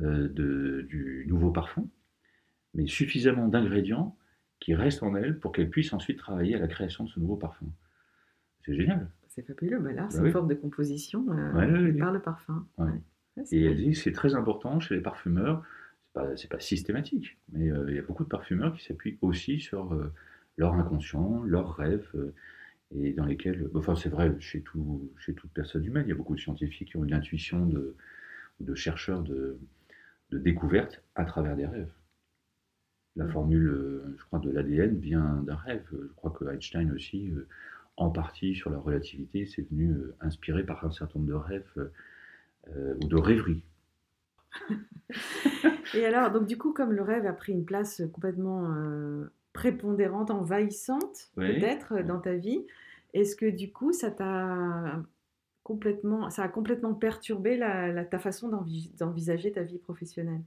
euh, 0.00 0.28
de- 0.28 0.86
du 0.88 1.24
nouveau 1.28 1.50
parfum, 1.50 1.86
mais 2.74 2.86
suffisamment 2.86 3.48
d'ingrédients 3.48 4.16
qui 4.58 4.74
restent 4.74 5.02
en 5.02 5.14
elle 5.16 5.38
pour 5.38 5.52
qu'elle 5.52 5.68
puisse 5.70 5.92
ensuite 5.92 6.18
travailler 6.18 6.54
à 6.54 6.58
la 6.58 6.68
création 6.68 7.04
de 7.04 7.08
ce 7.10 7.20
nouveau 7.20 7.36
parfum. 7.36 7.66
C'est 8.64 8.74
génial. 8.74 9.10
C'est 9.28 9.42
fabuleux. 9.46 9.78
Bah 9.78 9.92
là, 9.92 10.06
c'est 10.10 10.20
oui. 10.20 10.26
une 10.26 10.32
forme 10.32 10.48
de 10.48 10.54
composition 10.54 11.26
euh, 11.30 11.52
Ouais, 11.52 11.92
par 11.98 12.12
le 12.12 12.20
parfum. 12.20 12.66
Ouais. 12.78 12.86
Ouais, 13.36 13.44
c'est 13.44 13.56
Et 13.56 13.64
elle 13.64 13.76
dit 13.76 13.92
que 13.92 13.96
c'est 13.98 14.12
très 14.12 14.34
important 14.34 14.78
chez 14.80 14.94
les 14.94 15.00
parfumeurs, 15.00 15.62
c'est 16.04 16.12
pas, 16.12 16.36
c'est 16.36 16.50
pas 16.50 16.60
systématique, 16.60 17.38
mais 17.52 17.70
euh, 17.70 17.86
il 17.88 17.96
y 17.96 17.98
a 17.98 18.02
beaucoup 18.02 18.24
de 18.24 18.28
parfumeurs 18.28 18.74
qui 18.74 18.84
s'appuient 18.84 19.18
aussi 19.22 19.58
sur 19.60 19.92
euh, 19.94 20.12
leur 20.58 20.74
inconscient, 20.74 21.42
leurs 21.44 21.74
rêves, 21.76 22.08
et 22.96 23.12
dans 23.12 23.24
lesquels, 23.26 23.68
enfin 23.74 23.96
c'est 23.96 24.08
vrai 24.08 24.34
chez, 24.40 24.62
tout, 24.62 25.10
chez 25.18 25.34
toute 25.34 25.50
personne 25.52 25.84
humaine, 25.84 26.04
il 26.06 26.10
y 26.10 26.12
a 26.12 26.16
beaucoup 26.16 26.34
de 26.34 26.40
scientifiques 26.40 26.90
qui 26.90 26.96
ont 26.96 27.04
une 27.04 27.14
intuition 27.14 27.66
de, 27.66 27.96
de 28.60 28.74
chercheurs 28.74 29.22
de, 29.22 29.58
de 30.30 30.38
découverte 30.38 31.02
à 31.16 31.24
travers 31.26 31.56
des 31.56 31.66
rêves. 31.66 31.92
La 33.16 33.26
Mm. 33.26 33.32
formule, 33.32 33.68
euh, 33.68 34.14
je 34.18 34.24
crois, 34.26 34.38
de 34.38 34.50
l'ADN 34.50 34.98
vient 34.98 35.42
d'un 35.46 35.56
rêve. 35.56 35.86
Je 35.92 36.12
crois 36.14 36.30
que 36.30 36.44
Einstein 36.44 36.92
aussi, 36.92 37.30
euh, 37.30 37.48
en 37.96 38.10
partie 38.10 38.54
sur 38.54 38.70
la 38.70 38.78
relativité, 38.78 39.46
c'est 39.46 39.62
venu 39.70 39.90
euh, 39.92 40.14
inspiré 40.20 40.64
par 40.64 40.84
un 40.84 40.90
certain 40.90 41.18
nombre 41.18 41.30
de 41.30 41.34
rêves 41.36 41.90
euh, 42.68 42.94
ou 43.02 43.08
de 43.08 43.16
rêveries. 43.16 43.64
Et 45.94 46.04
alors, 46.06 46.30
donc 46.30 46.46
du 46.46 46.56
coup, 46.58 46.72
comme 46.72 46.92
le 46.92 47.02
rêve 47.02 47.26
a 47.26 47.32
pris 47.32 47.52
une 47.52 47.64
place 47.64 48.02
complètement 48.12 48.72
euh, 48.74 49.26
prépondérante, 49.52 50.30
envahissante, 50.30 51.30
Oui. 51.36 51.46
peut-être, 51.46 51.94
euh, 51.94 52.02
dans 52.02 52.20
ta 52.20 52.34
vie, 52.34 52.66
est-ce 53.14 53.36
que 53.36 53.46
du 53.46 53.72
coup, 53.72 53.92
ça 53.92 54.10
t'a 54.10 55.02
complètement, 55.62 56.30
ça 56.30 56.44
a 56.44 56.48
complètement 56.48 56.94
perturbé 56.94 57.56
la, 57.56 57.92
la- 57.92 58.04
ta 58.04 58.18
façon 58.18 58.48
d'envi- 58.48 58.92
d'envisager 58.98 59.52
ta 59.52 59.62
vie 59.62 59.78
professionnelle? 59.78 60.42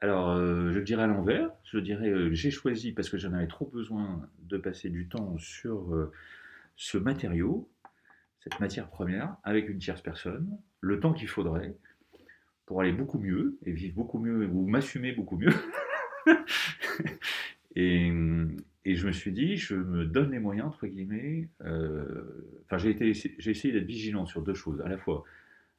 Alors, 0.00 0.30
euh, 0.30 0.72
je 0.72 0.80
dirais 0.80 1.04
à 1.04 1.06
l'envers. 1.06 1.50
Je 1.64 1.78
dirais, 1.78 2.08
euh, 2.10 2.32
j'ai 2.32 2.50
choisi, 2.50 2.92
parce 2.92 3.08
que 3.08 3.16
j'en 3.18 3.32
avais 3.32 3.46
trop 3.46 3.66
besoin, 3.66 4.28
de 4.40 4.58
passer 4.58 4.90
du 4.90 5.08
temps 5.08 5.36
sur 5.38 5.94
euh, 5.94 6.12
ce 6.76 6.98
matériau, 6.98 7.70
cette 8.40 8.60
matière 8.60 8.88
première, 8.90 9.36
avec 9.44 9.68
une 9.68 9.78
tierce 9.78 10.02
personne, 10.02 10.58
le 10.80 11.00
temps 11.00 11.12
qu'il 11.14 11.28
faudrait 11.28 11.76
pour 12.66 12.80
aller 12.80 12.92
beaucoup 12.92 13.18
mieux, 13.18 13.58
et 13.64 13.72
vivre 13.72 13.94
beaucoup 13.96 14.18
mieux, 14.18 14.46
ou 14.46 14.66
m'assumer 14.66 15.12
beaucoup 15.12 15.36
mieux. 15.36 15.52
et, 17.76 18.10
je 18.86 19.06
me 19.06 19.12
suis 19.12 19.32
dit, 19.32 19.56
je 19.56 19.74
me 19.74 20.04
donne 20.04 20.30
les 20.32 20.38
moyens, 20.38 20.68
entre 20.68 20.86
guillemets. 20.86 21.48
euh, 21.64 22.60
Enfin, 22.66 22.78
j'ai 22.78 23.50
essayé 23.50 23.72
d'être 23.72 23.86
vigilant 23.86 24.26
sur 24.26 24.42
deux 24.42 24.54
choses. 24.54 24.80
À 24.82 24.88
la 24.88 24.98
fois, 24.98 25.24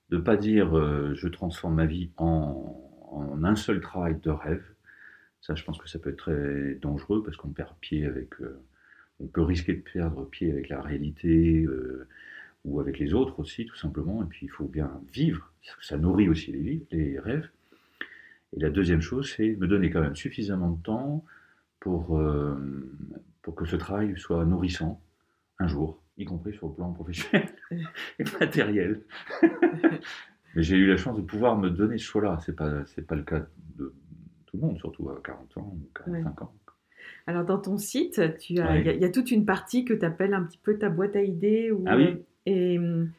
de 0.10 0.18
ne 0.18 0.22
pas 0.22 0.38
dire 0.38 0.78
euh, 0.78 1.14
je 1.16 1.28
transforme 1.28 1.76
ma 1.76 1.86
vie 1.86 2.12
en, 2.18 2.82
un 3.44 3.56
seul 3.56 3.80
travail 3.82 4.18
de 4.22 4.30
rêve. 4.30 4.64
Ça, 5.42 5.56
je 5.56 5.64
pense 5.64 5.78
que 5.78 5.88
ça 5.88 6.00
peut 6.00 6.10
être 6.10 6.18
très 6.18 6.76
dangereux 6.76 7.24
parce 7.24 7.38
qu'on 7.38 7.50
perd 7.50 7.76
pied 7.80 8.06
avec. 8.06 8.30
euh, 8.42 8.60
on 9.20 9.28
peut 9.28 9.42
risquer 9.44 9.74
de 9.74 9.82
perdre 9.82 10.26
pied 10.30 10.52
avec 10.52 10.68
la 10.70 10.82
réalité 10.82 11.66
ou 12.66 12.80
avec 12.82 13.00
les 13.00 13.14
autres 13.14 13.40
aussi, 13.40 13.66
tout 13.66 13.78
simplement. 13.78 14.24
Et 14.24 14.26
puis, 14.28 14.46
il 14.48 14.50
faut 14.50 14.68
bien 14.68 14.92
vivre. 15.14 15.54
Ça 15.82 15.98
nourrit 15.98 16.28
aussi 16.28 16.52
les, 16.52 16.86
les 16.92 17.20
rêves. 17.20 17.50
Et 18.56 18.60
la 18.60 18.70
deuxième 18.70 19.02
chose, 19.02 19.34
c'est 19.36 19.56
me 19.56 19.68
donner 19.68 19.90
quand 19.90 20.02
même 20.02 20.16
suffisamment 20.16 20.72
de 20.72 20.82
temps 20.82 21.24
pour, 21.80 22.18
euh, 22.20 22.56
pour 23.42 23.56
que 23.56 23.66
ce 23.66 23.76
travail 23.76 24.14
soit 24.18 24.44
nourrissant 24.46 25.02
un 25.60 25.68
jour, 25.68 26.02
y 26.18 26.26
compris 26.26 26.54
sur 26.54 26.68
le 26.68 26.74
plan 26.74 26.92
professionnel 26.92 27.50
et 28.20 28.24
matériel. 28.40 29.02
Mais 30.56 30.64
j'ai 30.64 30.78
eu 30.78 30.88
la 30.88 30.98
chance 30.98 31.18
de 31.18 31.22
pouvoir 31.22 31.58
me 31.58 31.70
donner 31.70 31.98
ce 31.98 32.06
choix-là. 32.06 32.40
C'est 32.46 32.56
pas, 32.56 32.86
c'est 32.86 33.06
pas 33.06 33.16
le 33.16 33.24
cas 33.24 33.46
de 33.78 33.94
tout 34.46 34.58
le 34.58 34.62
monde, 34.62 34.78
surtout 34.78 35.10
à 35.10 35.20
40 35.24 35.58
ans 35.58 35.76
ou 35.76 35.90
45 35.94 36.42
ans. 36.44 36.54
Alors, 37.28 37.44
dans 37.44 37.60
ton 37.60 37.78
site, 37.78 38.20
as, 38.20 38.28
Ouais. 38.28 38.38
il 38.50 38.56
y, 38.56 38.90
a- 38.90 38.94
il 38.94 39.02
y 39.02 39.06
a 39.06 39.10
toute 39.10 39.32
une 39.32 39.46
partie 39.46 39.84
que 39.84 39.94
tu 39.94 40.06
appelles 40.06 40.34
un 40.34 40.44
petit 40.44 40.58
peu 40.58 40.78
ta 40.78 40.90
boîte 40.90 41.16
à 41.16 41.22
idées. 41.22 41.72
Ah 41.86 41.98
oui. 41.98 42.04
euh, 42.06 42.16
et, 42.46 42.80
hum, 42.80 43.10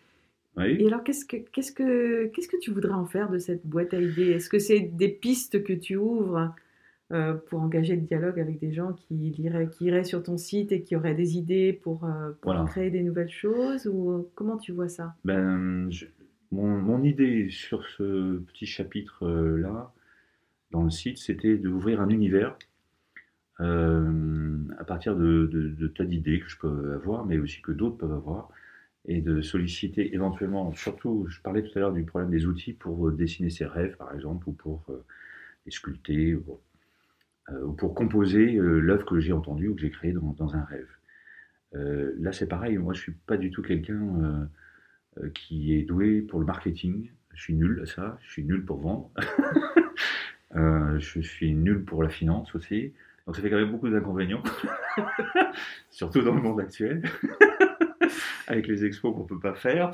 Oui. 0.56 0.76
et 0.80 0.86
alors, 0.86 1.04
qu'est-ce 1.04 1.24
que, 1.26 1.36
qu'est-ce, 1.36 1.72
que, 1.72 2.26
qu'est-ce 2.28 2.48
que 2.48 2.58
tu 2.58 2.70
voudrais 2.70 2.94
en 2.94 3.04
faire 3.04 3.28
de 3.30 3.38
cette 3.38 3.66
boîte 3.66 3.92
à 3.94 4.00
idées? 4.00 4.30
Est-ce 4.30 4.48
que 4.48 4.58
c'est 4.58 4.80
des 4.80 5.08
pistes 5.08 5.62
que 5.62 5.72
tu 5.74 5.96
ouvres? 5.96 6.54
Euh, 7.12 7.34
pour 7.34 7.60
engager 7.60 7.94
le 7.94 8.02
dialogue 8.02 8.40
avec 8.40 8.58
des 8.58 8.72
gens 8.72 8.92
qui, 8.92 9.14
liraient, 9.14 9.68
qui 9.68 9.84
iraient 9.86 10.04
sur 10.04 10.22
ton 10.22 10.36
site 10.36 10.72
et 10.72 10.82
qui 10.82 10.96
auraient 10.96 11.14
des 11.14 11.36
idées 11.36 11.72
pour, 11.72 12.04
euh, 12.04 12.30
pour 12.40 12.52
Voilà. 12.52 12.64
créer 12.64 12.90
des 12.90 13.02
nouvelles 13.02 13.30
choses 13.30 13.86
Ou 13.86 14.28
comment 14.34 14.56
tu 14.56 14.72
vois 14.72 14.88
ça? 14.88 15.14
Ben, 15.24 15.90
je- 15.90 16.06
mon, 16.50 16.66
mon 16.78 17.02
idée 17.02 17.48
sur 17.50 17.84
ce 17.86 18.38
petit 18.38 18.66
chapitre-là, 18.66 19.92
dans 20.72 20.82
le 20.84 20.90
site, 20.90 21.18
c'était 21.18 21.56
d'ouvrir 21.56 22.00
un 22.00 22.08
univers 22.08 22.56
euh, 23.60 24.58
à 24.78 24.84
partir 24.84 25.16
de, 25.16 25.46
de- 25.46 25.68
de 25.70 25.86
tas 25.88 26.04
d'idées 26.04 26.40
que 26.40 26.48
je 26.48 26.58
peux 26.58 26.92
avoir, 26.94 27.24
mais 27.24 27.38
aussi 27.38 27.62
que 27.62 27.72
d'autres 27.72 27.96
peuvent 27.96 28.12
avoir, 28.12 28.50
et 29.06 29.20
de 29.22 29.42
solliciter 29.42 30.14
éventuellement, 30.14 30.72
surtout, 30.74 31.26
je 31.28 31.40
parlais 31.42 31.62
tout 31.62 31.70
à 31.76 31.80
l'heure 31.80 31.92
du 31.92 32.04
problème 32.04 32.30
des 32.30 32.46
outils 32.46 32.72
pour 32.74 33.08
euh, 33.08 33.12
dessiner 33.12 33.50
ses 33.50 33.66
rêves, 33.66 33.96
par 33.96 34.14
exemple, 34.14 34.48
ou 34.48 34.52
pour 34.52 34.84
euh, 34.90 35.04
les 35.66 35.72
sculpter, 35.72 36.34
ou 36.36 36.42
pour, 36.42 36.54
euh, 36.56 36.58
ou 36.58 36.75
pour 37.78 37.94
composer 37.94 38.56
euh, 38.56 38.80
l'œuvre 38.80 39.04
que 39.04 39.20
j'ai 39.20 39.32
entendue 39.32 39.68
ou 39.68 39.74
que 39.74 39.80
j'ai 39.80 39.90
créée 39.90 40.12
dans, 40.12 40.34
dans 40.36 40.54
un 40.54 40.64
rêve. 40.64 40.88
Euh, 41.74 42.14
là, 42.18 42.32
c'est 42.32 42.46
pareil, 42.46 42.78
moi, 42.78 42.94
je 42.94 43.00
suis 43.00 43.12
pas 43.12 43.36
du 43.36 43.50
tout 43.50 43.62
quelqu'un 43.62 43.94
euh, 43.94 44.44
euh, 45.22 45.30
qui 45.30 45.74
est 45.74 45.82
doué 45.82 46.22
pour 46.22 46.40
le 46.40 46.46
marketing. 46.46 47.10
Je 47.34 47.42
suis 47.42 47.54
nul 47.54 47.80
à 47.82 47.86
ça, 47.86 48.18
je 48.22 48.30
suis 48.30 48.44
nul 48.44 48.64
pour 48.64 48.80
vendre. 48.80 49.10
Euh, 50.54 50.98
je 51.00 51.20
suis 51.20 51.52
nul 51.52 51.84
pour 51.84 52.02
la 52.02 52.08
finance 52.08 52.54
aussi. 52.54 52.94
Donc 53.26 53.36
ça 53.36 53.42
fait 53.42 53.50
quand 53.50 53.58
même 53.58 53.72
beaucoup 53.72 53.90
d'inconvénients, 53.90 54.42
surtout 55.90 56.22
dans 56.22 56.34
le 56.34 56.40
monde 56.40 56.60
actuel, 56.60 57.02
avec 58.46 58.66
les 58.66 58.84
expos 58.84 59.14
qu'on 59.14 59.24
peut 59.24 59.40
pas 59.40 59.54
faire. 59.54 59.90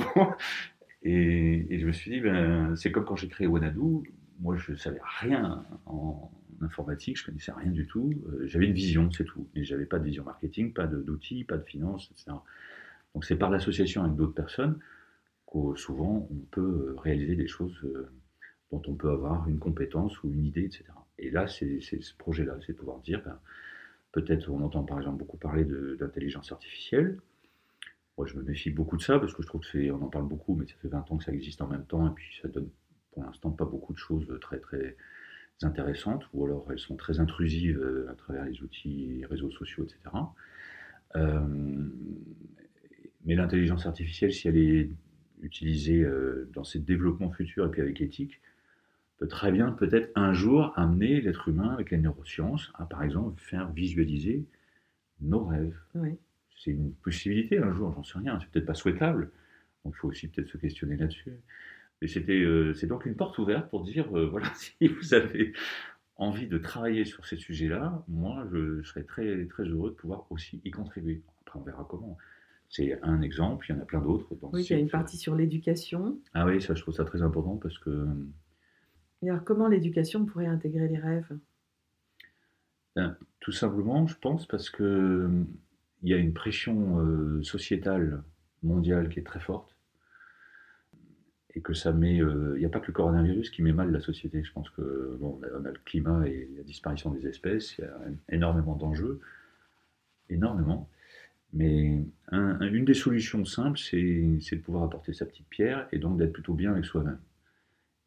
Et, 1.03 1.79
je 1.81 1.85
me 1.85 1.91
suis 1.91 2.13
dit, 2.13 2.21
ben, 2.21 2.77
c'est 2.77 2.93
comme 2.93 3.05
quand 3.05 3.17
j'ai 3.17 3.27
créé 3.27 3.49
Wanadu, 3.49 4.13
moi 4.41 4.57
je 4.57 4.75
savais 4.75 5.01
rien 5.21 5.65
en 5.87 6.31
informatique, 6.61 7.19
je 7.19 7.27
connaissais 7.27 7.53
rien 7.53 7.71
du 7.71 7.87
tout. 7.87 8.13
Euh, 8.29 8.47
j'avais 8.47 8.67
une 8.67 8.75
vision, 8.75 9.11
c'est 9.11 9.25
tout. 9.25 9.49
Mais 9.55 9.65
j'avais 9.65 9.87
pas 9.87 9.99
de 9.99 10.05
vision 10.05 10.25
marketing, 10.25 10.73
pas 10.73 10.87
d'outils, 10.87 11.45
pas 11.45 11.57
de 11.57 11.65
finance, 11.65 12.11
etc. 12.13 12.37
Donc 13.15 13.25
c'est 13.25 13.37
par 13.37 13.51
l'association 13.51 14.03
avec 14.05 14.17
d'autres 14.17 14.35
personnes 14.35 14.79
que 15.51 15.77
souvent 15.77 16.29
on 16.31 16.39
peut 16.51 16.95
réaliser 16.99 17.37
des 17.37 17.47
choses 17.47 17.77
euh, 17.85 18.11
dont 18.71 18.83
on 18.87 18.95
peut 18.95 19.11
avoir 19.11 19.49
une 19.49 19.59
compétence 19.59 20.23
ou 20.23 20.33
une 20.33 20.47
idée, 20.47 20.65
etc. 20.65 20.85
Et 21.19 21.31
là, 21.31 21.47
c'est 21.47 21.81
ce 21.81 22.17
projet-là, 22.17 22.57
c'est 22.67 22.73
pouvoir 22.73 22.99
dire, 23.01 23.23
ben, 23.25 23.39
peut-être 24.13 24.49
on 24.49 24.63
entend 24.63 24.83
par 24.83 24.99
exemple 24.99 25.19
beaucoup 25.19 25.37
parler 25.37 25.65
d'intelligence 25.65 26.53
artificielle. 26.53 27.19
Moi, 28.17 28.27
je 28.27 28.37
me 28.37 28.43
méfie 28.43 28.71
beaucoup 28.71 28.97
de 28.97 29.03
ça 29.03 29.19
parce 29.19 29.35
que 29.35 29.43
je 29.43 29.47
trouve 29.47 29.61
que 29.63 29.91
on 29.91 30.03
en 30.03 30.09
parle 30.09 30.27
beaucoup, 30.27 30.55
mais 30.55 30.67
ça 30.67 30.75
fait 30.81 30.89
20 30.89 31.11
ans 31.11 31.19
que 31.19 31.25
ça 31.25 31.33
existe 31.33 31.61
en 31.63 31.69
même 31.69 31.85
temps 31.85 32.07
et 32.09 32.15
puis 32.15 32.27
ça 32.41 32.49
donne 32.49 32.69
pour 33.13 33.25
l'instant 33.25 33.51
pas 33.51 33.65
beaucoup 33.65 33.93
de 33.93 33.99
choses 33.99 34.27
très 34.41 34.59
très 34.59 34.97
intéressantes 35.63 36.25
ou 36.33 36.45
alors 36.45 36.67
elles 36.71 36.79
sont 36.79 36.97
très 36.97 37.21
intrusives 37.21 37.79
euh, 37.79 38.11
à 38.11 38.15
travers 38.15 38.45
les 38.45 38.63
outils, 38.63 39.19
les 39.19 39.27
réseaux 39.27 39.51
sociaux, 39.51 39.85
etc. 39.85 40.17
Euh, 41.17 41.41
mais 43.25 43.35
l'intelligence 43.35 43.87
artificielle, 43.87 44.33
si 44.33 44.49
elle 44.49 44.57
est 44.57 44.91
utilisée 45.41 46.03
euh, 46.03 46.49
dans 46.53 46.65
ses 46.65 46.79
développements 46.79 47.31
futurs 47.31 47.67
et 47.67 47.71
puis 47.71 47.81
avec 47.81 48.01
éthique, 48.01 48.41
peut 49.19 49.29
très 49.29 49.53
bien 49.53 49.73
peut-être 49.73 50.11
un 50.17 50.33
jour 50.33 50.73
amener 50.77 51.21
l'être 51.21 51.49
humain 51.49 51.71
avec 51.71 51.91
la 51.91 51.99
neuroscience 51.99 52.73
à 52.75 52.87
par 52.87 53.03
exemple 53.03 53.41
faire 53.41 53.71
visualiser 53.71 54.45
nos 55.21 55.45
rêves. 55.45 55.79
Oui. 55.95 56.19
C'est 56.57 56.73
une 56.73 56.93
possibilité 56.93 57.59
un 57.59 57.73
jour, 57.73 57.93
j'en 57.95 58.05
sais 58.05 58.19
rien, 58.19 58.39
c'est 58.41 58.49
peut-être 58.51 58.67
pas 58.67 58.75
souhaitable. 58.75 59.31
Donc 59.85 59.95
il 59.97 59.99
faut 59.99 60.09
aussi 60.09 60.29
peut-être 60.29 60.49
se 60.49 60.57
questionner 60.57 60.97
là-dessus. 60.97 61.33
Mais 62.03 62.09
c'était, 62.09 62.41
euh, 62.41 62.75
c'est 62.75 62.89
donc 62.89 63.07
une 63.07 63.15
porte 63.15 63.39
ouverte 63.39 63.71
pour 63.71 63.85
dire, 63.85 64.07
euh, 64.19 64.27
voilà, 64.27 64.49
si 64.57 64.89
vous 64.89 65.15
avez 65.15 65.53
envie 66.17 66.49
de 66.49 66.59
travailler 66.59 67.05
sur 67.05 67.25
ces 67.27 67.37
sujets-là, 67.37 68.03
moi, 68.09 68.45
je 68.53 68.83
serais 68.83 69.05
très, 69.05 69.47
très 69.47 69.63
heureux 69.63 69.91
de 69.91 69.95
pouvoir 69.95 70.27
aussi 70.31 70.61
y 70.65 70.73
contribuer. 70.73 71.23
Après, 71.43 71.61
on 71.61 71.63
verra 71.63 71.87
comment. 71.89 72.19
C'est 72.69 73.01
un 73.03 73.23
exemple, 73.23 73.67
il 73.69 73.77
y 73.77 73.79
en 73.79 73.83
a 73.83 73.85
plein 73.85 74.01
d'autres. 74.01 74.27
Oui, 74.53 74.65
il 74.65 74.71
y 74.73 74.75
a 74.75 74.81
une 74.81 74.89
partie 74.91 75.17
sur 75.17 75.37
l'éducation. 75.37 76.19
Ah 76.35 76.45
oui, 76.45 76.61
ça, 76.61 76.75
je 76.75 76.83
trouve 76.83 76.95
ça 76.95 77.05
très 77.05 77.23
important 77.23 77.57
parce 77.57 77.79
que 77.79 78.05
Et 79.23 79.31
alors, 79.31 79.45
comment 79.45 79.69
l'éducation 79.69 80.27
pourrait 80.27 80.47
intégrer 80.47 80.89
les 80.89 80.99
rêves? 80.99 81.39
Ben, 82.97 83.17
tout 83.39 83.53
simplement, 83.53 84.09
je 84.09 84.17
pense, 84.19 84.49
parce 84.49 84.71
que 84.71 84.83
euh, 84.83 85.45
il 86.03 86.11
y 86.11 86.15
a 86.15 86.17
une 86.17 86.33
pression 86.33 86.99
euh, 86.99 87.45
sociétale 87.45 88.25
mondiale 88.65 89.09
qui 89.09 89.21
est 89.21 89.25
très 89.25 89.41
forte 89.41 89.72
et 91.55 91.61
que 91.61 91.75
ça 91.75 91.93
met. 91.93 92.21
euh, 92.21 92.53
Il 92.57 92.61
n'y 92.61 92.65
a 92.67 92.69
pas 92.71 92.81
que 92.81 92.87
le 92.89 92.93
coronavirus 92.93 93.51
qui 93.51 93.63
met 93.63 93.73
mal 93.73 93.91
la 93.93 94.01
société. 94.01 94.43
Je 94.43 94.53
pense 94.53 94.71
que 94.71 95.17
bon, 95.21 95.41
on, 95.43 95.65
a, 95.65 95.71
le 95.71 95.81
climat 95.85 96.27
et 96.27 96.49
la 96.57 96.63
disparition 96.63 97.11
des 97.11 97.27
espèces. 97.27 97.77
Il 97.79 97.83
y 97.83 97.87
a 97.87 97.99
énormément 98.31 98.75
d'enjeux, 98.77 99.21
énormément. 100.31 100.89
Mais 101.53 102.03
un- 102.31 102.59
un- 102.61 102.73
une 102.73 102.85
des 102.87 102.95
solutions 102.95 103.45
simples, 103.45 103.79
c'est 103.79 104.01
de 104.57 104.61
pouvoir 104.63 104.85
apporter 104.85 105.13
sa 105.13 105.27
petite 105.27 105.47
pierre 105.49 105.87
et 105.93 105.99
donc 105.99 106.17
d'être 106.19 106.33
plutôt 106.33 106.55
bien 106.55 106.73
avec 106.73 106.85
soi-même. 106.87 107.19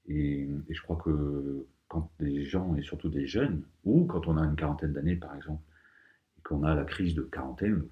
Et, 0.07 0.47
et 0.69 0.73
je 0.73 0.81
crois 0.81 0.97
que 1.03 1.65
quand 1.87 2.09
des 2.19 2.43
gens, 2.45 2.75
et 2.75 2.81
surtout 2.81 3.09
des 3.09 3.27
jeunes, 3.27 3.61
ou 3.83 4.05
quand 4.05 4.27
on 4.27 4.37
a 4.37 4.41
une 4.43 4.55
quarantaine 4.55 4.93
d'années 4.93 5.15
par 5.15 5.35
exemple, 5.35 5.61
et 6.37 6.41
qu'on 6.41 6.63
a 6.63 6.73
la 6.73 6.83
crise 6.85 7.13
de 7.13 7.21
quarantaine, 7.21 7.83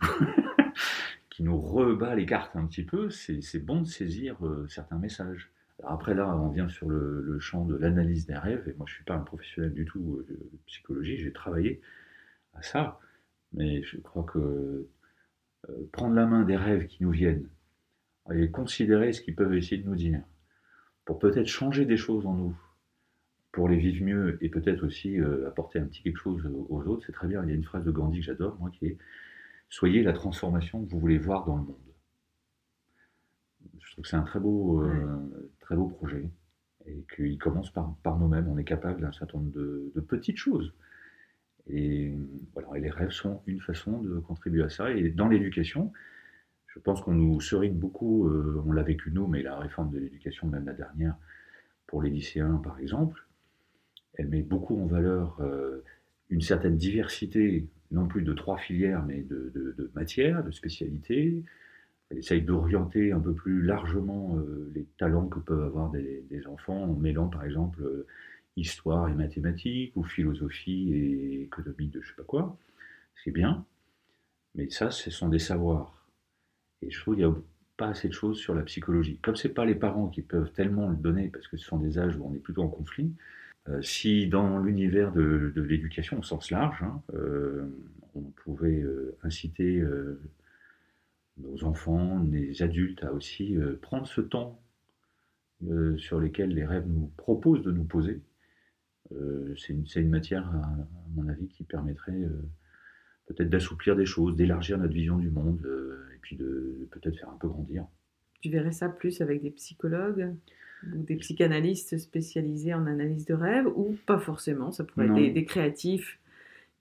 qui 1.33 1.41
nous 1.41 1.59
rebat 1.59 2.13
les 2.13 2.27
cartes 2.27 2.55
un 2.55 2.67
petit 2.67 2.83
peu, 2.83 3.09
c'est 3.09 3.57
bon 3.57 3.81
de 3.81 3.87
saisir 3.87 4.37
euh, 4.45 4.67
certains 4.69 4.99
messages. 4.99 5.49
Alors 5.79 5.93
après 5.93 6.13
là, 6.13 6.27
on 6.37 6.49
vient 6.49 6.69
sur 6.69 6.87
le, 6.87 7.39
champ 7.39 7.65
de 7.65 7.75
l'analyse 7.75 8.27
des 8.27 8.37
rêves, 8.37 8.67
et 8.67 8.73
moi 8.77 8.85
je 8.87 8.93
ne 8.93 8.95
suis 8.97 9.03
pas 9.03 9.15
un 9.15 9.23
professionnel 9.23 9.73
du 9.73 9.83
tout 9.83 10.19
euh, 10.19 10.25
de 10.29 10.39
psychologie, 10.67 11.17
j'ai 11.17 11.33
travaillé 11.33 11.81
à 12.53 12.61
ça, 12.61 12.99
mais 13.51 13.81
je 13.81 13.97
crois 13.97 14.25
que 14.25 14.87
euh, 15.69 15.89
prendre 15.91 16.13
la 16.13 16.27
main 16.27 16.43
des 16.43 16.55
rêves 16.55 16.85
qui 16.85 17.01
nous 17.01 17.09
viennent, 17.09 17.49
et 18.31 18.51
considérer 18.51 19.11
ce 19.11 19.21
qu'ils 19.21 19.35
peuvent 19.35 19.55
essayer 19.55 19.81
de 19.81 19.89
nous 19.89 19.95
dire, 19.95 20.21
pour 21.03 21.17
peut-être 21.17 21.47
changer 21.47 21.85
des 21.85 21.97
choses 21.97 22.27
en 22.27 22.35
nous, 22.35 22.55
pour 23.51 23.67
les 23.69 23.77
vivre 23.77 24.05
mieux 24.05 24.37
et 24.41 24.49
peut-être 24.49 24.85
aussi 24.85 25.17
apporter 25.47 25.79
un 25.79 25.85
petit 25.85 26.01
quelque 26.01 26.19
chose 26.19 26.43
aux 26.69 26.83
autres, 26.87 27.05
c'est 27.05 27.11
très 27.11 27.27
bien. 27.27 27.43
Il 27.43 27.49
y 27.49 27.51
a 27.51 27.55
une 27.55 27.63
phrase 27.63 27.85
de 27.85 27.91
Gandhi 27.91 28.19
que 28.19 28.25
j'adore, 28.25 28.57
moi, 28.59 28.71
qui 28.71 28.87
est 28.87 28.97
Soyez 29.73 30.03
la 30.03 30.13
transformation 30.13 30.85
que 30.85 30.91
vous 30.91 30.99
voulez 30.99 31.17
voir 31.17 31.45
dans 31.45 31.55
le 31.55 31.63
monde. 31.63 31.93
Je 33.79 33.91
trouve 33.91 34.03
que 34.03 34.07
c'est 34.07 34.15
un 34.15 34.21
très 34.21 34.39
beau, 34.39 34.83
euh, 34.83 35.51
très 35.61 35.75
beau 35.75 35.87
projet 35.87 36.29
et 36.85 37.03
qu'il 37.15 37.39
commence 37.39 37.71
par, 37.71 37.95
par 38.03 38.19
nous-mêmes. 38.19 38.47
On 38.49 38.59
est 38.59 38.65
capable 38.65 39.01
d'un 39.01 39.11
certain 39.11 39.39
nombre 39.39 39.51
de, 39.51 39.91
de 39.95 39.99
petites 39.99 40.37
choses. 40.37 40.75
Et, 41.65 42.13
voilà, 42.53 42.67
et 42.75 42.81
les 42.81 42.91
rêves 42.91 43.09
sont 43.09 43.41
une 43.47 43.61
façon 43.61 43.99
de 43.99 44.19
contribuer 44.19 44.61
à 44.61 44.69
ça. 44.69 44.91
Et 44.91 45.09
dans 45.09 45.27
l'éducation, 45.27 45.91
je 46.67 46.77
pense 46.77 47.01
qu'on 47.01 47.15
nous 47.15 47.41
serine 47.41 47.73
beaucoup, 47.75 48.27
euh, 48.27 48.61
on 48.67 48.73
l'a 48.73 48.83
vécu 48.83 49.09
nous, 49.09 49.25
mais 49.25 49.41
la 49.41 49.57
réforme 49.57 49.89
de 49.89 49.97
l'éducation, 49.97 50.45
même 50.45 50.67
la 50.67 50.73
dernière, 50.73 51.15
pour 51.87 52.03
les 52.03 52.11
lycéens 52.11 52.61
par 52.63 52.77
exemple, 52.77 53.25
elle 54.13 54.27
met 54.27 54.43
beaucoup 54.43 54.79
en 54.79 54.85
valeur 54.85 55.35
euh, 55.41 55.83
une 56.29 56.41
certaine 56.41 56.77
diversité, 56.77 57.67
non 57.93 58.07
plus 58.07 58.23
de 58.23 58.33
trois 58.33 58.57
filières, 58.57 59.03
mais 59.05 59.21
de, 59.21 59.51
de- 59.53 59.91
matières, 59.95 60.43
de 60.43 60.51
spécialités. 60.51 61.43
Elle 62.09 62.17
essaye 62.17 62.41
d'orienter 62.41 63.11
un 63.11 63.19
peu 63.19 63.33
plus 63.33 63.61
largement 63.63 64.37
euh, 64.37 64.71
les 64.75 64.85
talents 64.97 65.27
que 65.27 65.39
peuvent 65.39 65.63
avoir 65.63 65.91
des, 65.91 66.23
enfants 66.47 66.83
en 66.83 66.93
mêlant 66.93 67.27
par 67.27 67.43
exemple 67.45 67.81
euh, 67.81 68.05
histoire 68.57 69.09
et 69.09 69.13
mathématiques, 69.13 69.95
ou 69.95 70.03
philosophie 70.03 70.93
et 70.93 71.41
économie 71.43 71.87
de 71.87 72.01
je 72.01 72.09
sais 72.09 72.15
pas 72.15 72.23
quoi. 72.23 72.57
C'est 73.23 73.31
bien, 73.31 73.65
mais 74.55 74.69
ça, 74.69 74.91
ce 74.91 75.09
sont 75.09 75.29
des 75.29 75.39
savoirs. 75.39 76.07
Et 76.81 76.91
je 76.91 76.99
trouve 76.99 77.15
qu'il 77.15 77.25
n'y 77.25 77.31
a 77.31 77.35
pas 77.77 77.87
assez 77.87 78.07
de 78.07 78.13
choses 78.13 78.37
sur 78.37 78.53
la 78.53 78.63
psychologie. 78.63 79.17
Comme 79.21 79.35
ce 79.35 79.47
n'est 79.47 79.53
pas 79.53 79.65
les 79.65 79.75
parents 79.75 80.07
qui 80.07 80.21
peuvent 80.21 80.51
tellement 80.51 80.89
le 80.89 80.95
donner, 80.95 81.29
parce 81.29 81.47
que 81.47 81.57
ce 81.57 81.65
sont 81.65 81.77
des 81.77 81.97
âges 81.97 82.17
où 82.17 82.25
on 82.25 82.33
est 82.33 82.39
plutôt 82.39 82.63
en 82.63 82.67
conflit, 82.67 83.11
si 83.81 84.27
dans 84.27 84.59
l'univers 84.59 85.11
de, 85.11 85.53
l'éducation 85.55 86.19
au 86.19 86.23
sens 86.23 86.51
large, 86.51 86.81
hein, 86.83 87.01
euh, 87.13 87.65
on 88.15 88.21
pouvait 88.21 88.81
euh, 88.81 89.17
inciter 89.23 89.79
euh, 89.79 90.19
nos 91.37 91.63
enfants, 91.63 92.21
les 92.23 92.61
adultes 92.61 93.03
à 93.03 93.13
aussi 93.13 93.57
euh, 93.57 93.79
prendre 93.81 94.07
ce 94.07 94.21
temps 94.21 94.61
euh, 95.69 95.97
sur 95.97 96.19
lesquels 96.19 96.53
les 96.53 96.65
rêves 96.65 96.87
nous 96.87 97.11
proposent 97.17 97.63
de 97.63 97.71
nous 97.71 97.85
poser, 97.85 98.21
euh, 99.11 99.55
c'est 99.57 100.01
une, 100.01 100.09
matière, 100.09 100.47
à, 100.47 100.59
à 100.59 100.87
mon 101.15 101.27
avis, 101.27 101.47
qui 101.47 101.63
permettrait 101.63 102.11
euh, 102.11 102.43
peut-être 103.27 103.49
d'assouplir 103.49 103.95
des 103.95 104.05
choses, 104.05 104.35
d'élargir 104.35 104.77
notre 104.77 104.93
vision 104.93 105.17
du 105.17 105.29
monde, 105.29 105.61
euh, 105.65 106.09
et 106.15 106.19
puis 106.21 106.35
de 106.35 106.87
peut-être 106.91 107.17
faire 107.17 107.29
un 107.29 107.37
peu 107.37 107.47
grandir. 107.47 107.85
Tu 108.41 108.49
verrais 108.49 108.71
ça 108.71 108.89
plus 108.89 109.21
avec 109.21 109.41
des 109.41 109.51
psychologues? 109.51 110.35
Ou 110.95 111.03
des 111.03 111.15
psychanalystes 111.15 111.97
spécialisés 111.97 112.73
en 112.73 112.85
analyse 112.87 113.25
de 113.25 113.33
rêves 113.33 113.67
ou 113.75 113.97
pas 114.05 114.19
forcément 114.19 114.71
Ça 114.71 114.83
pourrait 114.83 115.07
Non. 115.07 115.15
être 115.17 115.23
des, 115.23 115.31
des 115.31 115.45
créatifs 115.45 116.19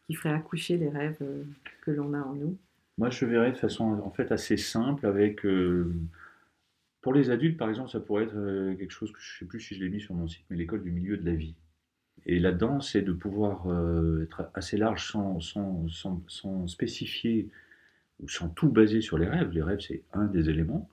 qui 0.07 0.15
feraient 0.15 0.35
accoucher 0.35 0.77
les 0.79 0.89
rêves 0.89 1.19
euh, 1.23 1.45
que 1.83 1.91
l'on 1.91 2.13
a 2.15 2.21
en 2.23 2.35
nous. 2.35 2.57
Moi, 2.99 3.11
je 3.11 3.25
verrais 3.25 3.53
de 3.53 3.57
façon 3.57 3.85
en 3.85 4.11
fait 4.11 4.33
assez 4.33 4.57
simple 4.57 5.07
avec. 5.07 5.45
euh, 5.47 5.93
pour 7.01 7.13
les 7.15 7.31
adultes, 7.31 7.59
par 7.59 7.69
exemple, 7.69 7.91
ça 7.91 8.01
pourrait 8.01 8.25
être 8.25 8.37
euh, 8.37 8.75
quelque 8.77 8.93
chose 8.93 9.11
que 9.13 9.19
je 9.21 9.35
ne 9.35 9.39
sais 9.41 9.45
plus 9.47 9.61
si 9.61 9.75
je 9.75 9.83
l'ai 9.83 9.91
mis 9.91 10.01
sur 10.01 10.15
mon 10.15 10.29
site, 10.29 10.45
mais 10.51 10.57
l'école 10.57 10.83
du 10.83 10.93
milieu 10.93 11.17
de 11.17 11.25
la 11.25 11.35
vie. 11.35 11.55
Et 12.27 12.39
là-dedans, 12.39 12.81
c'est 12.81 13.03
de 13.03 13.13
pouvoir 13.13 13.67
euh, 13.69 14.23
être 14.25 14.51
assez 14.55 14.77
large 14.77 15.11
sans, 15.11 15.41
sans, 15.41 15.89
sans, 15.89 16.23
sans 16.29 16.67
spécifier 16.69 17.49
ou 18.21 18.29
sans 18.29 18.49
tout 18.49 18.69
baser 18.69 19.01
sur 19.01 19.19
les 19.19 19.27
rêves. 19.27 19.51
Les 19.53 19.63
rêves, 19.63 19.81
c'est 19.81 20.03
un 20.13 20.27
des 20.27 20.49
éléments, 20.51 20.89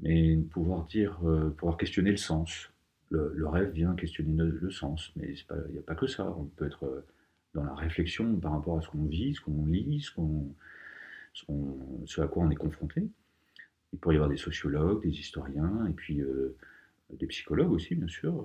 mais 0.00 0.36
pouvoir 0.36 0.86
dire, 0.86 1.18
euh, 1.24 1.50
pouvoir 1.50 1.76
questionner 1.76 2.10
le 2.10 2.16
sens. 2.16 2.70
Le, 3.10 3.46
rêve 3.46 3.70
vient 3.70 3.94
questionner 3.94 4.34
le, 4.36 4.70
sens, 4.70 5.12
mais 5.16 5.32
il 5.68 5.72
n'y 5.72 5.78
a 5.78 5.82
pas 5.82 5.94
que 5.94 6.08
ça. 6.08 6.28
On 6.36 6.44
peut 6.44 6.66
être 6.66 6.84
euh, 6.84 7.06
dans 7.54 7.62
la 7.62 7.74
réflexion 7.74 8.36
par 8.36 8.52
rapport 8.52 8.78
à 8.78 8.82
ce 8.82 8.88
qu'on 8.88 9.04
vit, 9.04 9.34
ce 9.34 9.40
qu'on 9.40 9.64
lit, 9.64 10.00
ce, 10.00 10.12
qu'on, 10.12 10.54
ce, 12.04 12.20
à 12.20 12.26
quoi 12.26 12.44
on 12.44 12.50
est 12.50 12.56
confronté. 12.56 13.08
Il 13.92 13.98
pourrait 14.00 14.16
y 14.16 14.18
avoir 14.18 14.28
des 14.28 14.36
sociologues, 14.36 15.02
des 15.02 15.10
historiens, 15.10 15.86
et 15.88 15.92
puis 15.92 16.20
euh, 16.20 16.56
des 17.12 17.26
psychologues 17.26 17.70
aussi, 17.70 17.94
bien 17.94 18.08
sûr, 18.08 18.44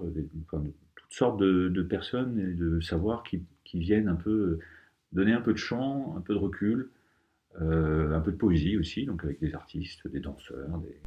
toutes 0.95 1.11
sortes 1.13 1.39
de, 1.39 1.81
personnes 1.81 2.39
et 2.39 2.53
de 2.53 2.79
savoirs 2.79 3.23
qui, 3.23 3.43
viennent 3.73 4.09
un 4.09 4.15
peu 4.15 4.59
donner 5.13 5.31
un 5.31 5.41
peu 5.41 5.53
de 5.53 5.57
chant, 5.57 6.13
un 6.17 6.21
peu 6.21 6.33
de 6.33 6.39
recul, 6.39 6.89
un 7.55 8.19
peu 8.19 8.31
de 8.31 8.37
poésie 8.37 8.77
aussi, 8.77 9.05
donc 9.05 9.23
avec 9.23 9.39
des 9.39 9.55
artistes, 9.55 10.07
des 10.07 10.19
danseurs, 10.19 10.77
des, 10.79 10.99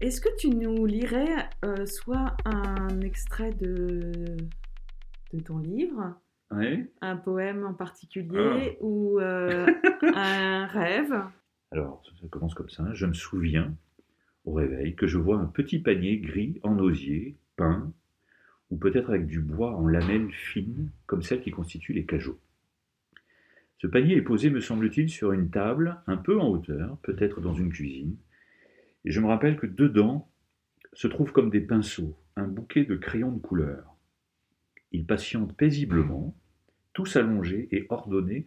Est-ce 0.00 0.20
que 0.20 0.28
tu 0.36 0.50
nous 0.50 0.84
lirais 0.84 1.48
euh, 1.64 1.86
soit 1.86 2.36
un 2.44 3.00
extrait 3.00 3.52
de, 3.52 4.36
de 5.32 5.40
ton 5.40 5.58
livre, 5.58 6.14
un 6.50 7.16
poème 7.16 7.64
en 7.64 7.70
Ah. 7.70 7.74
particulier 7.78 8.76
ou 8.80 9.18
euh, 9.20 9.66
un 10.14 10.66
rêve? 10.66 11.14
Alors, 11.72 12.02
ça 12.20 12.28
commence 12.28 12.54
comme 12.54 12.68
ça. 12.68 12.86
Je 12.92 13.06
me 13.06 13.14
souviens, 13.14 13.74
au 14.44 14.52
réveil, 14.52 14.94
que 14.94 15.06
je 15.06 15.18
vois 15.18 15.38
un 15.38 15.46
petit 15.46 15.78
panier 15.78 16.18
gris 16.18 16.60
en 16.62 16.78
osier, 16.78 17.36
peint, 17.56 17.92
ou 18.70 18.76
peut-être 18.76 19.08
avec 19.10 19.26
du 19.26 19.40
bois 19.40 19.74
en 19.76 19.86
lamelles 19.88 20.30
fines, 20.30 20.90
comme 21.06 21.22
celles 21.22 21.40
qui 21.40 21.50
constituent 21.50 21.94
les 21.94 22.04
cajots. 22.04 22.38
Ce 23.78 23.86
panier 23.86 24.16
est 24.16 24.22
posé, 24.22 24.50
me 24.50 24.60
semble-t-il, 24.60 25.08
sur 25.10 25.32
une 25.32 25.50
table, 25.50 26.00
un 26.06 26.16
peu 26.16 26.38
en 26.38 26.48
hauteur, 26.48 26.96
peut-être 27.02 27.40
dans 27.40 27.54
une 27.54 27.70
cuisine, 27.72 28.16
et 29.06 29.12
je 29.12 29.20
me 29.20 29.28
rappelle 29.28 29.56
que 29.56 29.66
dedans 29.66 30.28
se 30.92 31.06
trouvent 31.06 31.32
comme 31.32 31.50
des 31.50 31.60
pinceaux, 31.60 32.18
un 32.34 32.48
bouquet 32.48 32.84
de 32.84 32.96
crayons 32.96 33.30
de 33.30 33.38
couleur. 33.38 33.96
Ils 34.90 35.06
patientent 35.06 35.56
paisiblement, 35.56 36.34
tous 36.92 37.16
allongés 37.16 37.68
et 37.70 37.86
ordonnés 37.88 38.46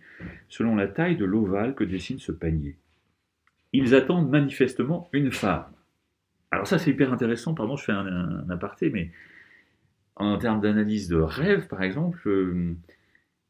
selon 0.49 0.75
la 0.75 0.87
taille 0.87 1.15
de 1.15 1.25
l'ovale 1.25 1.75
que 1.75 1.83
dessine 1.83 2.19
ce 2.19 2.31
panier. 2.31 2.77
ils 3.71 3.95
attendent 3.95 4.29
manifestement 4.29 5.09
une 5.13 5.31
femme. 5.31 5.71
Alors 6.51 6.67
ça, 6.67 6.79
c'est 6.79 6.91
hyper 6.91 7.13
intéressant. 7.13 7.53
Pardon, 7.53 7.75
je 7.75 7.85
fais 7.85 7.91
un, 7.91 8.49
aparté, 8.49 8.89
mais 8.89 9.11
en 10.15 10.37
termes 10.39 10.59
d'analyse 10.59 11.07
de 11.07 11.17
rêve, 11.17 11.67
par 11.67 11.83
exemple, 11.83 12.27
euh, 12.27 12.75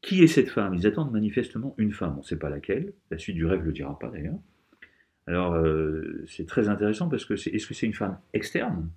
qui 0.02 0.22
est 0.22 0.26
cette 0.26 0.50
femme? 0.50 0.74
Ils 0.74 0.86
attendent 0.86 1.10
manifestement 1.10 1.74
une 1.78 1.92
femme. 1.92 2.14
On 2.16 2.20
ne 2.20 2.24
sait 2.24 2.38
pas 2.38 2.50
laquelle. 2.50 2.92
La 3.10 3.18
suite 3.18 3.36
du 3.36 3.46
rêve 3.46 3.60
ne 3.60 3.66
le 3.66 3.72
dira 3.72 3.98
pas 3.98 4.10
d'ailleurs. 4.10 4.38
Alors, 5.30 5.54
euh, 5.54 6.24
c'est 6.26 6.44
très 6.44 6.68
intéressant 6.68 7.08
parce 7.08 7.24
que 7.24 7.36
c'est, 7.36 7.50
est-ce 7.50 7.68
que 7.68 7.74
c'est 7.74 7.86
une 7.86 7.94
femme 7.94 8.18
externe 8.32 8.90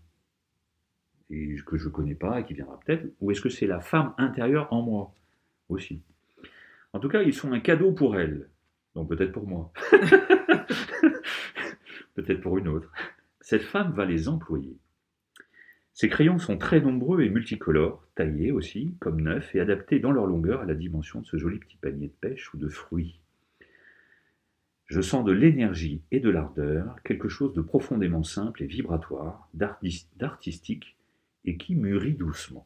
que 1.30 1.78
je 1.78 1.86
ne 1.86 1.91
connais 1.91 2.15
pas 2.15 2.39
et 2.39 2.43
qui 2.43 2.56
viendra 2.56 2.80
peut-être, 2.80 3.06
ou 3.22 3.30
est-ce 3.30 3.39
que 3.39 3.50
c'est 3.50 3.67
la 3.67 3.80
femme 3.80 4.15
intérieure 4.17 4.67
en 4.74 4.82
moi 4.82 5.13
aussi? 5.69 6.02
En 6.91 7.00
tout 7.00 7.08
cas, 7.08 7.22
ils 7.22 7.36
sont 7.36 7.54
un 7.54 7.60
cadeau 7.60 7.91
pour 7.91 8.17
elle. 8.17 8.50
Donc 8.96 9.10
peut-être 9.10 9.32
pour 9.32 9.48
moi. 9.48 9.72
peut-être 12.15 12.41
pour 12.41 12.58
une 12.58 12.67
autre. 12.67 12.91
Cette 13.39 13.62
femme 13.62 13.93
va 13.93 14.06
les 14.06 14.28
employer. 14.28 14.76
Ces 15.93 16.10
crayons 16.10 16.39
sont 16.39 16.58
très 16.58 16.82
nombreux 16.82 17.22
et 17.22 17.30
multicolores, 17.30 18.08
taillés 18.15 18.52
aussi, 18.52 18.96
comme 19.00 19.22
neufs, 19.22 19.54
et 19.54 19.60
adaptés 19.60 20.00
dans 20.00 20.12
leur 20.12 20.26
longueur 20.26 20.62
à 20.62 20.65
la 20.65 20.74
dimension 20.74 21.22
de 21.22 21.28
ce 21.28 21.38
joli 21.38 21.60
petit 21.60 21.78
panier 21.78 22.08
de 22.08 22.28
pêche 22.28 22.52
ou 22.56 22.58
de 22.58 22.69
fruits. 22.69 23.19
Je 24.86 25.02
sens 25.02 25.24
de 25.24 25.32
l'énergie 25.32 26.02
et 26.12 26.19
de 26.19 26.30
l'ardeur, 26.30 27.02
quelque 27.04 27.30
chose 27.30 27.54
de 27.54 27.62
profondément 27.62 28.24
simple 28.24 28.63
et 28.63 28.67
vibratoire, 28.67 29.50
d'artistique, 29.54 30.98
et 31.46 31.58
qui 31.58 31.76
mûrit 31.76 32.13
doucement. 32.13 32.65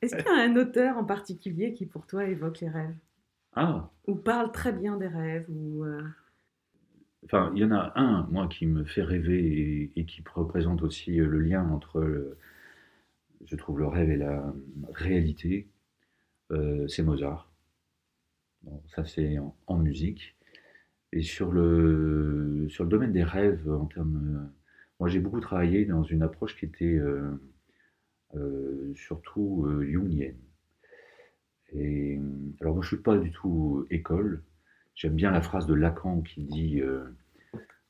Est-ce 0.00 0.16
qu'il 0.16 0.26
y 0.26 0.28
a 0.28 0.42
un 0.42 0.56
auteur 0.56 0.96
en 0.96 1.04
particulier 1.04 1.72
qui 1.72 1.86
pour 1.86 2.06
toi 2.06 2.24
évoque 2.24 2.60
les 2.60 2.68
rêves? 2.68 2.96
Ah 3.54 3.90
Ou 4.06 4.14
parle 4.14 4.50
très 4.50 4.72
bien 4.72 4.96
des 4.96 5.06
rêves 5.06 5.46
ou 5.48 5.84
euh, 5.84 6.02
Enfin, 7.24 7.52
il 7.54 7.60
y 7.60 7.64
en 7.64 7.70
a 7.70 7.92
un, 7.94 8.26
moi, 8.30 8.48
qui 8.48 8.66
me 8.66 8.84
fait 8.84 9.02
rêver 9.02 9.92
et, 9.94 10.04
qui 10.04 10.24
représente 10.34 10.82
aussi 10.82 11.16
le 11.16 11.38
lien 11.38 11.68
entre, 11.70 12.36
je 13.46 13.56
trouve, 13.56 13.78
le 13.78 13.86
rêve 13.86 14.10
et 14.10 14.16
la 14.16 14.52
réalité. 14.92 15.68
Euh, 16.50 16.88
c'est 16.88 17.02
Mozart. 17.02 17.51
Bon, 18.62 18.82
ça, 18.94 19.04
c'est 19.04 19.38
en, 19.66 19.78
musique. 19.78 20.36
Et 21.12 21.22
sur 21.22 21.52
le, 21.52 22.66
sur 22.68 22.84
le 22.84 22.90
domaine 22.90 23.12
des 23.12 23.24
rêves, 23.24 23.70
en 23.70 23.86
termes 23.86 24.50
moi, 25.02 25.08
j'ai 25.08 25.18
beaucoup 25.18 25.40
travaillé 25.40 25.84
dans 25.84 26.04
une 26.04 26.22
approche 26.22 26.56
qui 26.56 26.64
était 26.64 26.84
euh, 26.84 27.32
euh, 28.36 28.92
surtout 28.94 29.66
euh, 29.66 29.84
jungienne. 29.84 30.38
Et, 31.72 32.20
alors, 32.60 32.74
moi, 32.74 32.84
je 32.84 32.86
ne 32.86 32.96
suis 32.96 33.02
pas 33.02 33.18
du 33.18 33.32
tout 33.32 33.84
école. 33.90 34.44
J'aime 34.94 35.16
bien 35.16 35.32
la 35.32 35.42
phrase 35.42 35.66
de 35.66 35.74
Lacan 35.74 36.20
qui 36.20 36.44
dit 36.44 36.80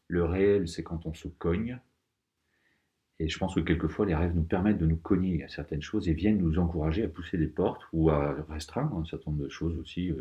Le 0.08 0.24
réel, 0.24 0.66
c'est 0.68 0.82
quand 0.82 1.04
on 1.04 1.12
se 1.12 1.28
cogne. 1.28 1.78
Et 3.18 3.28
je 3.28 3.38
pense 3.38 3.56
que 3.56 3.60
quelquefois, 3.60 4.06
les 4.06 4.14
rêves 4.14 4.34
nous 4.34 4.44
permettent 4.44 4.78
de 4.78 4.86
nous 4.86 4.96
cogner 4.96 5.44
à 5.44 5.48
certaines 5.48 5.82
choses 5.82 6.08
et 6.08 6.14
viennent 6.14 6.38
nous 6.38 6.58
encourager 6.58 7.04
à 7.04 7.08
pousser 7.08 7.36
des 7.36 7.46
portes 7.46 7.82
ou 7.92 8.08
à 8.08 8.42
restreindre 8.48 8.96
un 8.96 9.04
certain 9.04 9.32
nombre 9.32 9.44
de 9.44 9.50
choses 9.50 9.76
aussi 9.78 10.14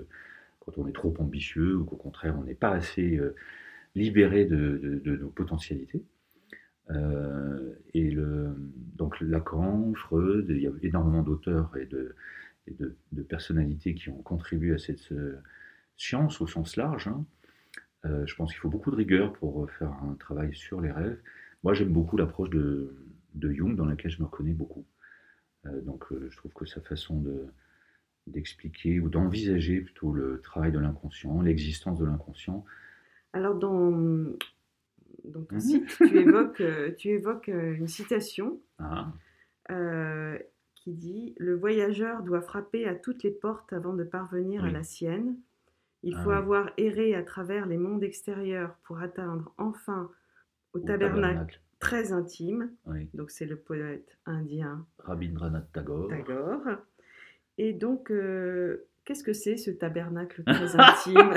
quand 0.62 0.78
on 0.78 0.88
est 0.88 0.94
trop 0.94 1.14
ambitieux 1.20 1.76
ou 1.76 1.86
qu'au 1.86 1.98
contraire, 1.98 2.38
on 2.40 2.44
n'est 2.44 2.56
pas 2.56 2.72
assez 2.72 3.20
libéré 3.96 4.46
de, 4.46 5.02
nos 5.06 5.30
potentialités. 5.30 6.04
Euh, 6.90 7.74
et 7.94 8.16
donc 8.96 9.20
Lacan, 9.22 9.94
Freud, 9.96 10.48
il 10.50 10.62
y 10.62 10.68
a 10.68 10.72
énormément 10.82 11.24
d'auteurs 11.24 11.76
et, 11.78 11.86
de, 11.86 12.16
personnalités 13.28 13.94
qui 13.96 14.10
ont 14.10 14.22
contribué 14.22 14.74
à 14.74 14.78
cette 14.78 15.12
euh, 15.12 15.40
science 15.98 16.42
au 16.42 16.48
sens 16.48 16.76
large. 16.76 17.08
Hein. 17.08 17.26
Euh, 18.06 18.26
je 18.26 18.36
pense 18.36 18.52
qu'il 18.52 18.60
faut 18.60 18.70
beaucoup 18.70 18.92
de 18.92 18.96
rigueur 18.96 19.34
pour 19.34 19.70
faire 19.72 19.92
un 20.04 20.16
travail 20.16 20.54
sur 20.54 20.82
les 20.82 20.92
rêves. 20.92 21.20
Moi, 21.64 21.74
j'aime 21.74 21.94
beaucoup 21.94 22.18
l'approche 22.18 22.50
de, 22.50 22.96
Jung, 23.36 23.76
dans 23.76 23.86
laquelle 23.86 24.12
je 24.12 24.20
me 24.20 24.26
reconnais 24.26 24.54
beaucoup. 24.54 24.86
donc, 25.84 26.06
je 26.10 26.36
trouve 26.36 26.52
que 26.54 26.66
sa 26.66 26.82
façon 26.82 27.20
de, 27.22 27.46
d'expliquer 28.28 29.00
ou 29.00 29.10
d'envisager 29.10 29.82
plutôt 29.82 30.14
le 30.14 30.42
travail 30.42 30.72
de 30.72 30.80
l'inconscient, 30.80 31.42
l'existence 31.42 32.00
de 32.00 32.06
l'inconscient. 32.06 32.66
Alors, 33.34 33.56
dans, 33.56 33.92
dans 35.26 35.44
ton 35.44 35.60
site, 35.60 35.88
tu 35.98 36.18
évoques, 36.18 36.64
tu 36.98 37.10
évoques 37.10 37.50
euh, 37.50 37.76
une 37.76 37.88
citation 37.88 38.60
ah. 38.80 39.12
euh, 39.72 40.38
qui 40.76 40.94
dit 40.94 41.36
Le 41.38 41.56
voyageur 41.56 42.24
doit 42.24 42.42
frapper 42.42 42.88
à 42.88 42.96
toutes 42.96 43.24
les 43.24 43.32
portes 43.32 43.74
avant 43.74 43.94
de 43.94 44.04
parvenir 44.04 44.64
à 44.64 44.72
la 44.72 44.84
sienne. 44.84 45.38
Il 46.04 46.16
ah 46.16 46.24
faut 46.24 46.32
avoir 46.32 46.72
erré 46.78 47.14
à 47.14 47.22
travers 47.22 47.68
les 47.68 47.78
mondes 47.78 48.04
extérieurs 48.04 48.76
pour 48.84 49.00
atteindre 49.00 49.54
enfin 49.58 50.10
au, 50.74 50.80
tabernacle, 50.80 51.62
très 51.80 52.12
intime. 52.12 52.72
Donc 53.14 53.30
c'est 53.30 53.46
le 53.46 53.56
poète 53.56 54.18
indien 54.26 54.86
Rabindranath 55.00 55.72
Tagore. 55.72 56.08
Tagore. 56.10 56.78
Et 57.64 57.74
donc, 57.74 58.12
qu'est-ce 59.06 59.24
que 59.24 59.34
c'est 59.34 59.56
ce 59.56 59.70
tabernacle 59.70 60.44
très 60.44 60.76
intime? 60.80 61.32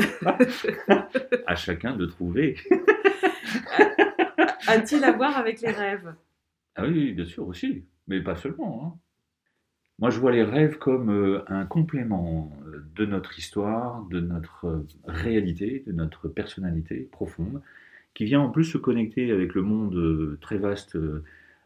À 1.47 1.55
chacun 1.55 1.95
de 1.95 2.07
trouver. 2.07 2.57
A-t-il 4.67 5.05
à 5.05 5.13
voir 5.13 5.37
avec 5.37 5.61
les 5.61 5.71
rêves? 5.71 6.15
Ah 6.77 6.87
oui, 6.87 7.13
bien 7.13 7.27
sûr 7.27 7.47
aussi, 7.47 7.85
mais 8.09 8.23
pas 8.23 8.37
seulement. 8.37 8.87
Hein. 8.87 8.99
Moi, 9.99 10.09
je 10.09 10.19
vois 10.19 10.33
les 10.33 10.43
rêves 10.43 10.79
comme 10.79 11.11
euh, 11.11 11.45
un 11.47 11.67
complément 11.67 12.51
euh, 12.67 12.85
de 12.97 13.05
notre 13.05 13.39
histoire, 13.39 14.05
de 14.07 14.21
notre 14.21 14.65
euh, 14.65 14.87
réalité, 15.07 15.85
de 15.87 15.93
notre 15.93 16.29
personnalité 16.29 17.09
profonde, 17.13 17.61
qui 18.15 18.25
vient 18.25 18.41
en 18.41 18.49
plus 18.49 18.65
se 18.65 18.79
connecter 18.79 19.31
avec 19.31 19.55
le 19.55 19.61
monde 19.61 20.39
très 20.41 20.57
vaste, 20.57 20.97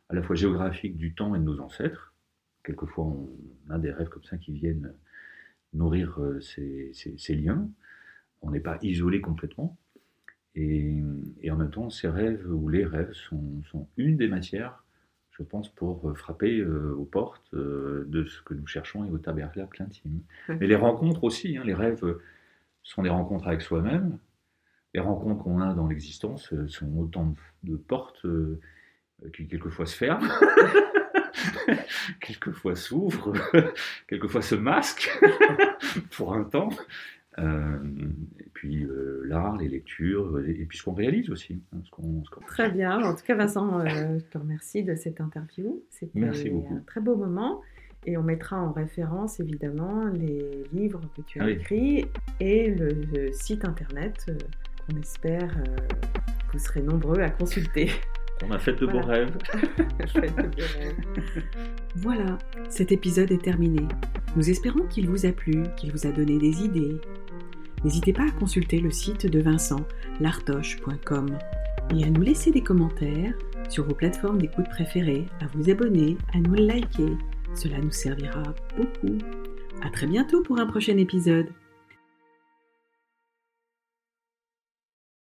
à 0.08 0.14
la 0.14 0.22
fois 0.22 0.34
géographique 0.34 0.96
du 0.96 1.14
temps 1.14 1.34
et 1.34 1.38
de 1.38 1.44
nos 1.44 1.60
ancêtres. 1.60 2.07
Quelquefois, 2.68 3.06
on 3.06 3.30
a 3.70 3.78
des 3.78 3.90
rêves 3.90 4.10
comme 4.10 4.24
ça 4.24 4.36
qui 4.36 4.52
viennent 4.52 4.92
nourrir 5.72 6.20
ces, 6.42 6.92
ces 6.92 7.34
liens. 7.34 7.66
On 8.42 8.50
n'est 8.50 8.60
pas 8.60 8.78
isolé 8.82 9.22
complètement. 9.22 9.78
Et, 10.54 11.50
en 11.50 11.56
même 11.56 11.70
temps, 11.70 11.88
ces 11.88 12.08
rêves 12.08 12.44
ou 12.48 12.68
les 12.68 12.84
rêves 12.84 13.12
sont, 13.12 13.88
une 13.96 14.16
des 14.16 14.28
matières, 14.28 14.84
je 15.30 15.42
pense, 15.42 15.68
pour 15.68 16.16
frapper 16.18 16.58
euh, 16.58 16.94
aux 16.96 17.04
portes 17.04 17.54
euh, 17.54 18.04
de 18.08 18.24
ce 18.24 18.42
que 18.42 18.54
nous 18.54 18.66
cherchons 18.66 19.04
et 19.04 19.10
au 19.10 19.18
tabernacle 19.18 19.82
intime. 19.82 20.20
Mais 20.48 20.66
les 20.66 20.74
rencontres 20.74 21.22
aussi, 21.22 21.56
hein, 21.56 21.62
les 21.64 21.74
rêves 21.74 22.02
sont 22.82 23.02
des 23.02 23.08
rencontres 23.08 23.46
avec 23.46 23.62
soi-même. 23.62 24.18
Les 24.94 25.00
rencontres 25.00 25.44
qu'on 25.44 25.60
a 25.60 25.74
dans 25.74 25.86
l'existence 25.86 26.52
euh, 26.52 26.66
sont 26.66 26.92
autant 26.98 27.34
de, 27.62 27.76
portes 27.76 28.26
qui 29.32 29.46
quelquefois 29.46 29.86
se 29.86 29.96
ferment. 29.96 30.28
quelquefois 32.20 32.76
s'ouvrent, 32.76 33.32
quelquefois 34.08 34.42
se 34.42 34.54
masquent 34.54 35.10
pour 36.10 36.34
un 36.34 36.44
temps, 36.44 36.70
euh, 37.38 37.78
et 38.40 38.48
puis 38.52 38.84
euh, 38.84 39.22
l'art, 39.26 39.56
les 39.56 39.68
lectures, 39.68 40.40
et 40.40 40.64
puis 40.64 40.78
ce 40.78 40.84
qu'on 40.84 40.94
réalise 40.94 41.30
aussi. 41.30 41.62
Hein, 41.74 41.80
très 42.46 42.70
bien. 42.70 43.00
En 43.00 43.14
tout 43.14 43.24
cas, 43.24 43.36
Vincent, 43.36 43.80
euh, 43.80 44.18
je 44.18 44.24
te 44.24 44.38
remercie 44.38 44.82
de 44.82 44.94
cette 44.94 45.20
interview. 45.20 45.82
C'était 45.90 46.24
un 46.24 46.80
très 46.86 47.00
beau 47.00 47.16
moment. 47.16 47.60
Et 48.06 48.16
on 48.16 48.22
mettra 48.22 48.56
en 48.56 48.72
référence 48.72 49.40
évidemment 49.40 50.06
les 50.06 50.64
livres 50.72 51.00
que 51.16 51.20
tu 51.22 51.40
as 51.40 51.44
ah 51.44 51.50
écrits 51.50 52.06
et 52.38 52.70
le, 52.70 53.32
site 53.32 53.64
internet 53.64 54.24
qu'on 54.86 54.96
espère 54.96 55.52
vous 56.52 56.58
serez 56.58 56.80
nombreux 56.80 57.20
à 57.20 57.28
consulter. 57.28 57.90
On 58.46 58.50
a 58.50 58.58
fait 58.58 58.72
de 58.72 58.86
beaux 58.86 59.00
rêves. 59.00 59.36
voilà, 61.96 62.38
cet 62.68 62.92
épisode 62.92 63.30
est 63.30 63.42
terminé. 63.42 63.86
Nous 64.36 64.50
espérons 64.50 64.86
qu'il 64.86 65.08
vous 65.08 65.26
a 65.26 65.32
plu, 65.32 65.64
qu'il 65.76 65.92
vous 65.92 66.06
a 66.06 66.12
donné 66.12 66.38
des 66.38 66.62
idées, 66.62 67.00
n'hésitez 67.84 68.12
pas 68.12 68.24
à 68.24 68.30
consulter 68.30 68.78
le 68.78 68.90
site 68.90 69.26
de 69.26 69.40
Vincent, 69.40 69.84
lartoche.com, 70.20 71.38
et 71.94 72.04
à 72.04 72.10
nous 72.10 72.22
laisser 72.22 72.50
des 72.50 72.62
commentaires 72.62 73.34
sur 73.68 73.84
vos 73.84 73.94
plateformes 73.94 74.38
d'écoute 74.38 74.68
préférées, 74.70 75.26
à 75.40 75.46
vous 75.54 75.70
abonner, 75.70 76.16
à 76.34 76.38
nous 76.38 76.54
liker. 76.54 77.16
Cela 77.54 77.78
nous 77.78 77.90
servira 77.90 78.42
beaucoup. 78.76 79.18
À 79.82 79.90
très 79.90 80.06
bientôt 80.06 80.42
pour 80.42 80.58
un 80.58 80.66
prochain 80.66 80.96
épisode. 80.96 81.48